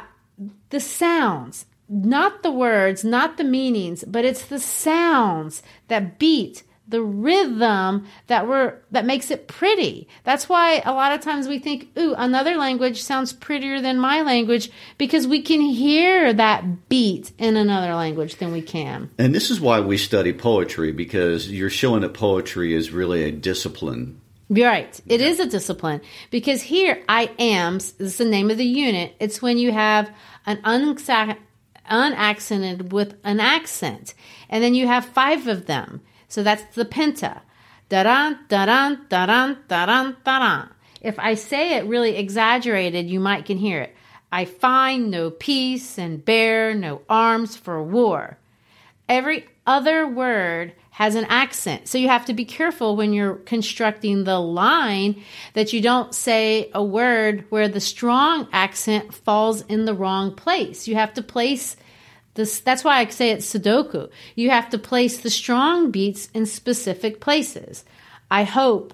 [0.70, 7.02] the sounds, not the words, not the meanings, but it's the sounds that beat the
[7.02, 10.08] rhythm that we're that makes it pretty.
[10.24, 14.22] That's why a lot of times we think, "Ooh, another language sounds prettier than my
[14.22, 19.10] language" because we can hear that beat in another language than we can.
[19.18, 23.32] And this is why we study poetry because you're showing that poetry is really a
[23.32, 24.22] discipline.
[24.50, 25.00] Right.
[25.08, 29.16] It is a discipline because here iamb is the name of the unit.
[29.18, 30.14] It's when you have
[30.46, 30.60] an
[31.90, 34.14] unaccented with an accent.
[34.50, 36.02] And then you have five of them.
[36.32, 37.42] So that's the penta.
[37.90, 40.70] Da-dun, da-dun, da-dun, da-dun, da-dun.
[41.02, 43.94] If I say it really exaggerated, you might can hear it.
[44.32, 48.38] I find no peace and bear no arms for war.
[49.10, 51.90] Every other word has an accent.
[51.90, 55.22] So you have to be careful when you're constructing the line
[55.54, 60.88] that you don't say a word where the strong accent falls in the wrong place.
[60.88, 61.76] You have to place
[62.34, 64.10] this, that's why I say it's Sudoku.
[64.36, 67.84] You have to place the strong beats in specific places.
[68.30, 68.94] I hope,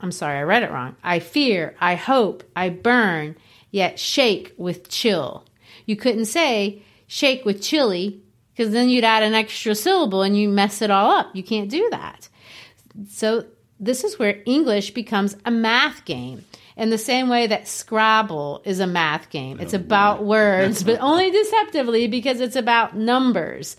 [0.00, 0.96] I'm sorry, I read it wrong.
[1.02, 3.36] I fear, I hope, I burn,
[3.70, 5.44] yet shake with chill.
[5.84, 10.48] You couldn't say shake with chili because then you'd add an extra syllable and you
[10.48, 11.34] mess it all up.
[11.34, 12.28] You can't do that.
[13.08, 13.44] So,
[13.80, 16.44] this is where English becomes a math game
[16.76, 19.60] in the same way that Scrabble is a math game.
[19.60, 23.76] It's oh, about words, but only deceptively because it's about numbers.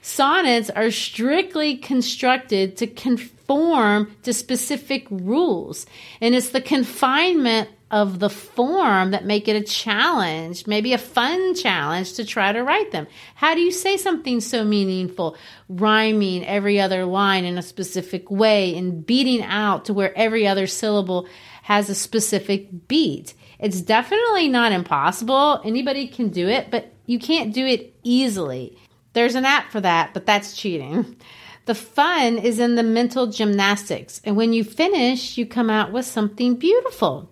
[0.00, 5.86] Sonnets are strictly constructed to conform to specific rules,
[6.20, 11.54] and it's the confinement of the form that make it a challenge, maybe a fun
[11.54, 13.06] challenge to try to write them.
[13.34, 15.36] How do you say something so meaningful,
[15.68, 20.66] rhyming every other line in a specific way and beating out to where every other
[20.66, 21.28] syllable
[21.62, 23.34] has a specific beat.
[23.58, 25.60] It's definitely not impossible.
[25.64, 28.76] Anybody can do it, but you can't do it easily.
[29.12, 31.16] There's an app for that, but that's cheating.
[31.64, 34.20] The fun is in the mental gymnastics.
[34.24, 37.30] And when you finish, you come out with something beautiful.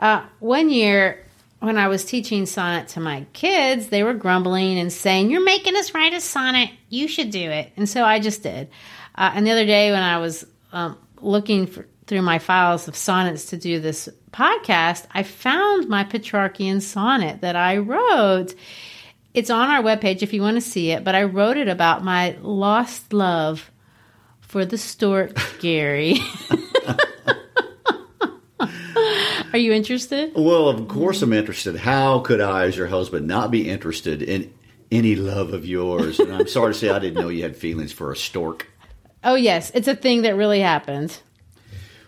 [0.00, 1.24] Uh, one year,
[1.60, 5.76] when I was teaching sonnet to my kids, they were grumbling and saying, You're making
[5.76, 6.70] us write a sonnet.
[6.88, 7.70] You should do it.
[7.76, 8.68] And so I just did.
[9.14, 12.96] Uh, and the other day, when I was um, looking for, through my files of
[12.96, 18.54] sonnets to do this podcast, I found my Petrarchian sonnet that I wrote.
[19.34, 22.04] It's on our webpage if you want to see it, but I wrote it about
[22.04, 23.70] my lost love
[24.40, 26.16] for the stork Gary.
[29.52, 30.32] Are you interested?
[30.34, 31.76] Well, of course I'm interested.
[31.76, 34.52] How could I, as your husband, not be interested in
[34.90, 36.18] any love of yours?
[36.20, 38.66] And I'm sorry to say I didn't know you had feelings for a stork.
[39.24, 39.70] Oh, yes.
[39.72, 41.16] It's a thing that really happened.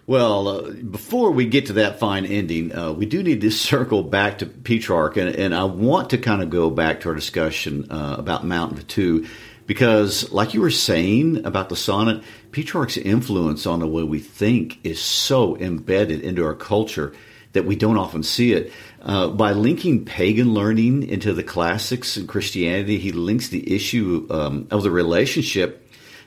[0.07, 4.03] Well, uh, before we get to that fine ending, uh, we do need to circle
[4.03, 7.91] back to Petrarch, and, and, I want to kind of go back to our discussion
[7.91, 9.27] uh, about Mount Ventoux,
[9.67, 14.79] because, like you were saying about the sonnet, Petrarch's influence on the way we think
[14.85, 17.15] is so embedded into our culture
[17.55, 18.73] that we don't often see it.
[19.01, 24.67] Uh, by linking pagan learning into the classics and Christianity, he links the issue um,
[24.71, 25.84] of the relationship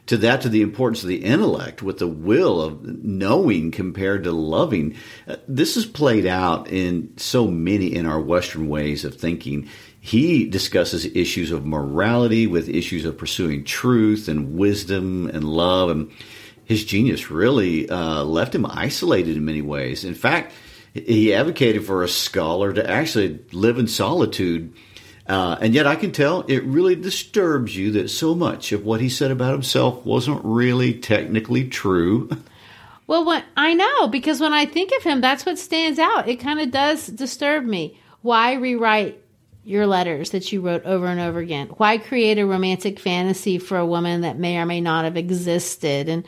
[0.08, 4.32] to that to the importance of the intellect with the will of knowing compared to
[4.32, 4.96] loving.
[5.28, 9.70] Uh, this is played out in so many in our Western ways of thinking.
[10.00, 15.90] He discusses issues of morality with issues of pursuing truth and wisdom and love.
[15.90, 16.12] And
[16.64, 20.06] his genius really uh, left him isolated in many ways.
[20.06, 20.54] In fact,
[20.94, 24.74] he advocated for a scholar to actually live in solitude
[25.28, 29.02] uh, and yet I can tell it really disturbs you that so much of what
[29.02, 32.30] he said about himself wasn't really technically true.
[33.08, 36.28] Well, what I know because when I think of him, that's what stands out.
[36.28, 37.98] It kind of does disturb me.
[38.22, 39.24] Why rewrite
[39.64, 41.70] your letters that you wrote over and over again?
[41.78, 46.10] Why create a romantic fantasy for a woman that may or may not have existed
[46.10, 46.26] and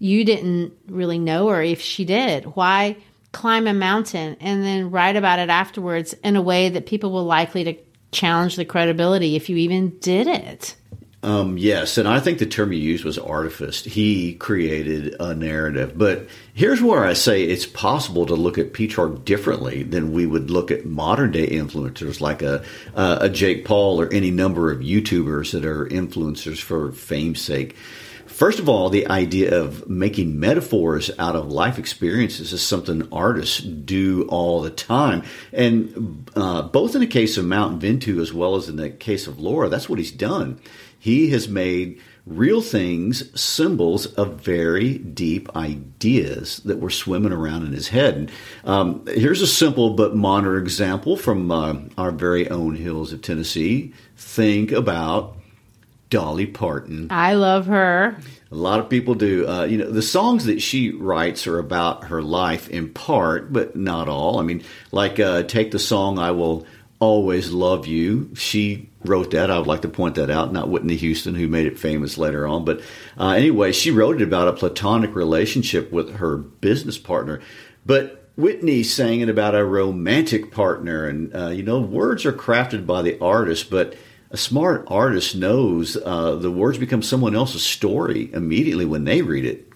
[0.00, 2.46] you didn't really know her if she did?
[2.46, 2.96] Why
[3.30, 7.24] climb a mountain and then write about it afterwards in a way that people will
[7.26, 7.74] likely to
[8.12, 10.76] challenge the credibility if you even did it.
[11.20, 13.82] Um, yes, and I think the term you used was artifice.
[13.82, 15.98] He created a narrative.
[15.98, 20.48] But here's where I say it's possible to look at Petrarch differently than we would
[20.48, 25.50] look at modern day influencers like a, a Jake Paul or any number of YouTubers
[25.52, 27.74] that are influencers for fame's sake.
[28.38, 33.58] First of all, the idea of making metaphors out of life experiences is something artists
[33.58, 35.24] do all the time.
[35.52, 39.26] And uh, both in the case of Mount Ventoux as well as in the case
[39.26, 40.60] of Laura, that's what he's done.
[41.00, 47.72] He has made real things symbols of very deep ideas that were swimming around in
[47.72, 48.30] his head.
[48.62, 53.94] Um, here's a simple but modern example from uh, our very own hills of Tennessee.
[54.16, 55.37] Think about
[56.10, 57.08] Dolly Parton.
[57.10, 58.16] I love her.
[58.50, 59.46] A lot of people do.
[59.46, 63.76] Uh, you know, the songs that she writes are about her life in part, but
[63.76, 64.38] not all.
[64.38, 66.66] I mean, like uh, take the song "I Will
[66.98, 69.50] Always Love You." She wrote that.
[69.50, 70.52] I would like to point that out.
[70.52, 72.80] Not Whitney Houston, who made it famous later on, but
[73.18, 77.40] uh, anyway, she wrote it about a platonic relationship with her business partner.
[77.84, 82.86] But Whitney sang it about a romantic partner, and uh, you know, words are crafted
[82.86, 83.94] by the artist, but
[84.30, 89.44] a smart artist knows uh, the words become someone else's story immediately when they read
[89.44, 89.68] it.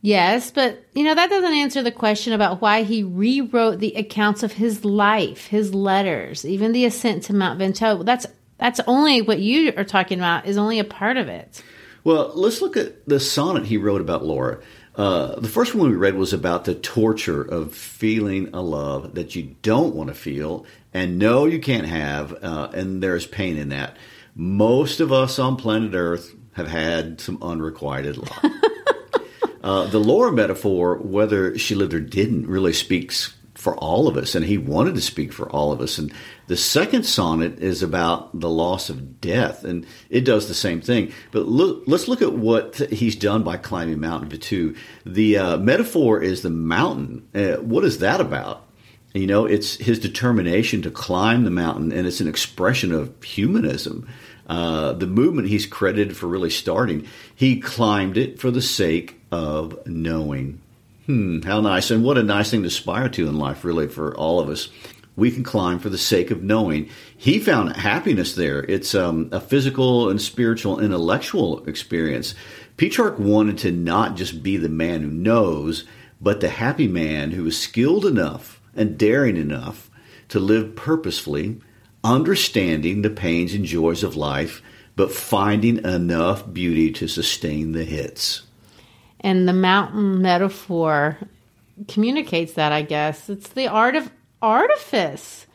[0.00, 4.42] Yes, but you know, that doesn't answer the question about why he rewrote the accounts
[4.42, 8.04] of his life, his letters, even the ascent to Mount Ventoux.
[8.04, 8.26] That's
[8.58, 11.62] that's only what you are talking about is only a part of it.
[12.04, 14.60] Well, let's look at the sonnet he wrote about Laura.
[14.94, 19.34] Uh, the first one we read was about the torture of feeling a love that
[19.34, 23.70] you don't want to feel and know you can't have, uh, and there's pain in
[23.70, 23.96] that.
[24.34, 28.52] Most of us on planet Earth have had some unrequited love.
[29.62, 34.34] uh, the Laura metaphor, whether she lived or didn't, really speaks for all of us,
[34.34, 35.96] and he wanted to speak for all of us.
[35.96, 36.12] And
[36.48, 41.12] the second sonnet is about the loss of death, and it does the same thing.
[41.30, 44.76] But look, let's look at what he's done by climbing Mount Ventoux.
[45.06, 47.28] The uh, metaphor is the mountain.
[47.32, 48.66] Uh, what is that about?
[49.14, 54.08] You know, it's his determination to climb the mountain, and it's an expression of humanism.
[54.48, 59.86] Uh, the movement he's credited for really starting, he climbed it for the sake of
[59.86, 60.61] knowing.
[61.06, 61.90] Hmm, how nice.
[61.90, 64.68] And what a nice thing to aspire to in life, really, for all of us.
[65.14, 66.88] We can climb for the sake of knowing.
[67.16, 68.62] He found happiness there.
[68.64, 72.34] It's um, a physical and spiritual, intellectual experience.
[72.76, 75.84] Petrarch wanted to not just be the man who knows,
[76.20, 79.90] but the happy man who is skilled enough and daring enough
[80.28, 81.60] to live purposefully,
[82.02, 84.62] understanding the pains and joys of life,
[84.96, 88.42] but finding enough beauty to sustain the hits.
[89.22, 91.18] And the mountain metaphor
[91.88, 93.28] communicates that, I guess.
[93.28, 94.10] It's the art of
[94.40, 95.46] artifice.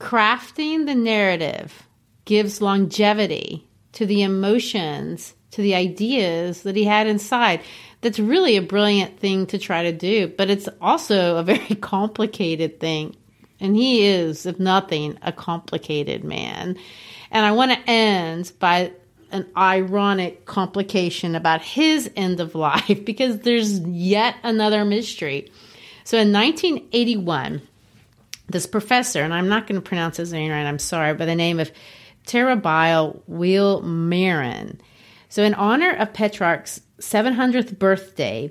[0.00, 1.86] Crafting the narrative
[2.24, 7.60] gives longevity to the emotions, to the ideas that he had inside
[8.00, 12.78] that's really a brilliant thing to try to do, but it's also a very complicated
[12.78, 13.16] thing.
[13.58, 16.76] And he is, if nothing, a complicated man.
[17.30, 18.92] And I want to end by
[19.30, 25.50] an ironic complication about his end of life because there's yet another mystery.
[26.04, 27.62] So in 1981,
[28.48, 31.34] this professor, and I'm not going to pronounce his name right, I'm sorry, by the
[31.34, 31.72] name of
[32.26, 34.80] Terribile Wiel Marin.
[35.28, 38.50] So, in honor of Petrarch's 700th birthday,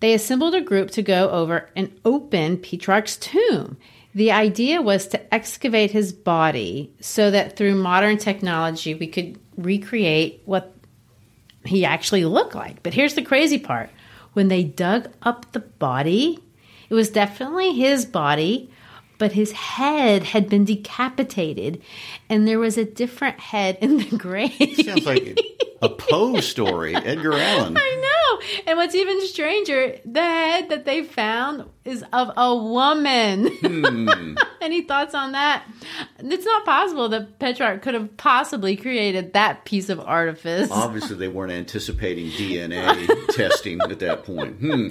[0.00, 3.76] they assembled a group to go over and open Petrarch's tomb.
[4.14, 10.42] The idea was to excavate his body so that through modern technology we could recreate
[10.44, 10.74] what
[11.64, 12.82] he actually looked like.
[12.82, 13.90] But here's the crazy part
[14.32, 16.38] when they dug up the body,
[16.88, 18.70] it was definitely his body,
[19.20, 21.80] but his head had been decapitated
[22.30, 24.76] and there was a different head in the grave.
[24.82, 25.38] Sounds like
[25.82, 27.76] a Poe story, Edgar Allan.
[27.76, 28.62] I know.
[28.66, 33.48] And what's even stranger, the head that they found is of a woman.
[33.48, 34.34] Hmm.
[34.62, 35.64] Any thoughts on that?
[36.18, 40.70] It's not possible that Petrarch could have possibly created that piece of artifice.
[40.70, 44.56] Obviously, they weren't anticipating DNA testing at that point.
[44.60, 44.88] Hmm.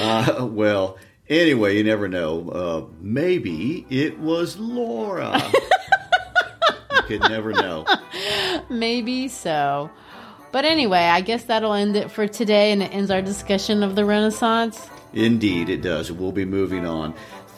[0.00, 0.98] Uh, well,
[1.28, 2.48] Anyway, you never know.
[2.50, 5.40] Uh, maybe it was Laura.
[6.92, 7.86] you could never know.
[8.70, 9.90] Maybe so.
[10.52, 13.94] But anyway, I guess that'll end it for today and it ends our discussion of
[13.94, 14.88] the Renaissance.
[15.12, 16.12] Indeed, it does.
[16.12, 17.14] We'll be moving on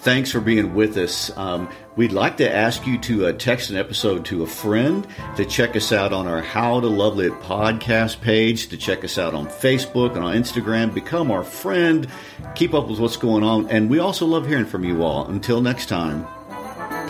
[0.06, 1.36] thanks for being with us.
[1.36, 5.44] Um, we'd like to ask you to uh, text an episode to a friend, to
[5.44, 9.34] check us out on our How to Love Lit podcast page, to check us out
[9.34, 10.94] on Facebook and on Instagram.
[10.94, 12.07] Become our friend.
[12.55, 13.68] Keep up with what's going on.
[13.68, 15.26] And we also love hearing from you all.
[15.26, 16.26] Until next time.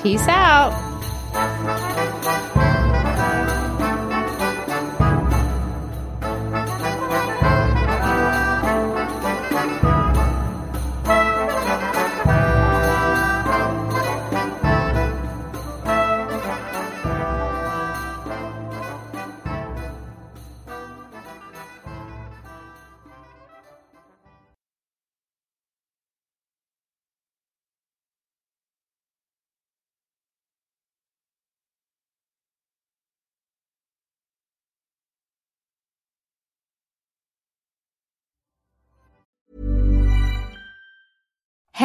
[0.03, 0.96] Peace out.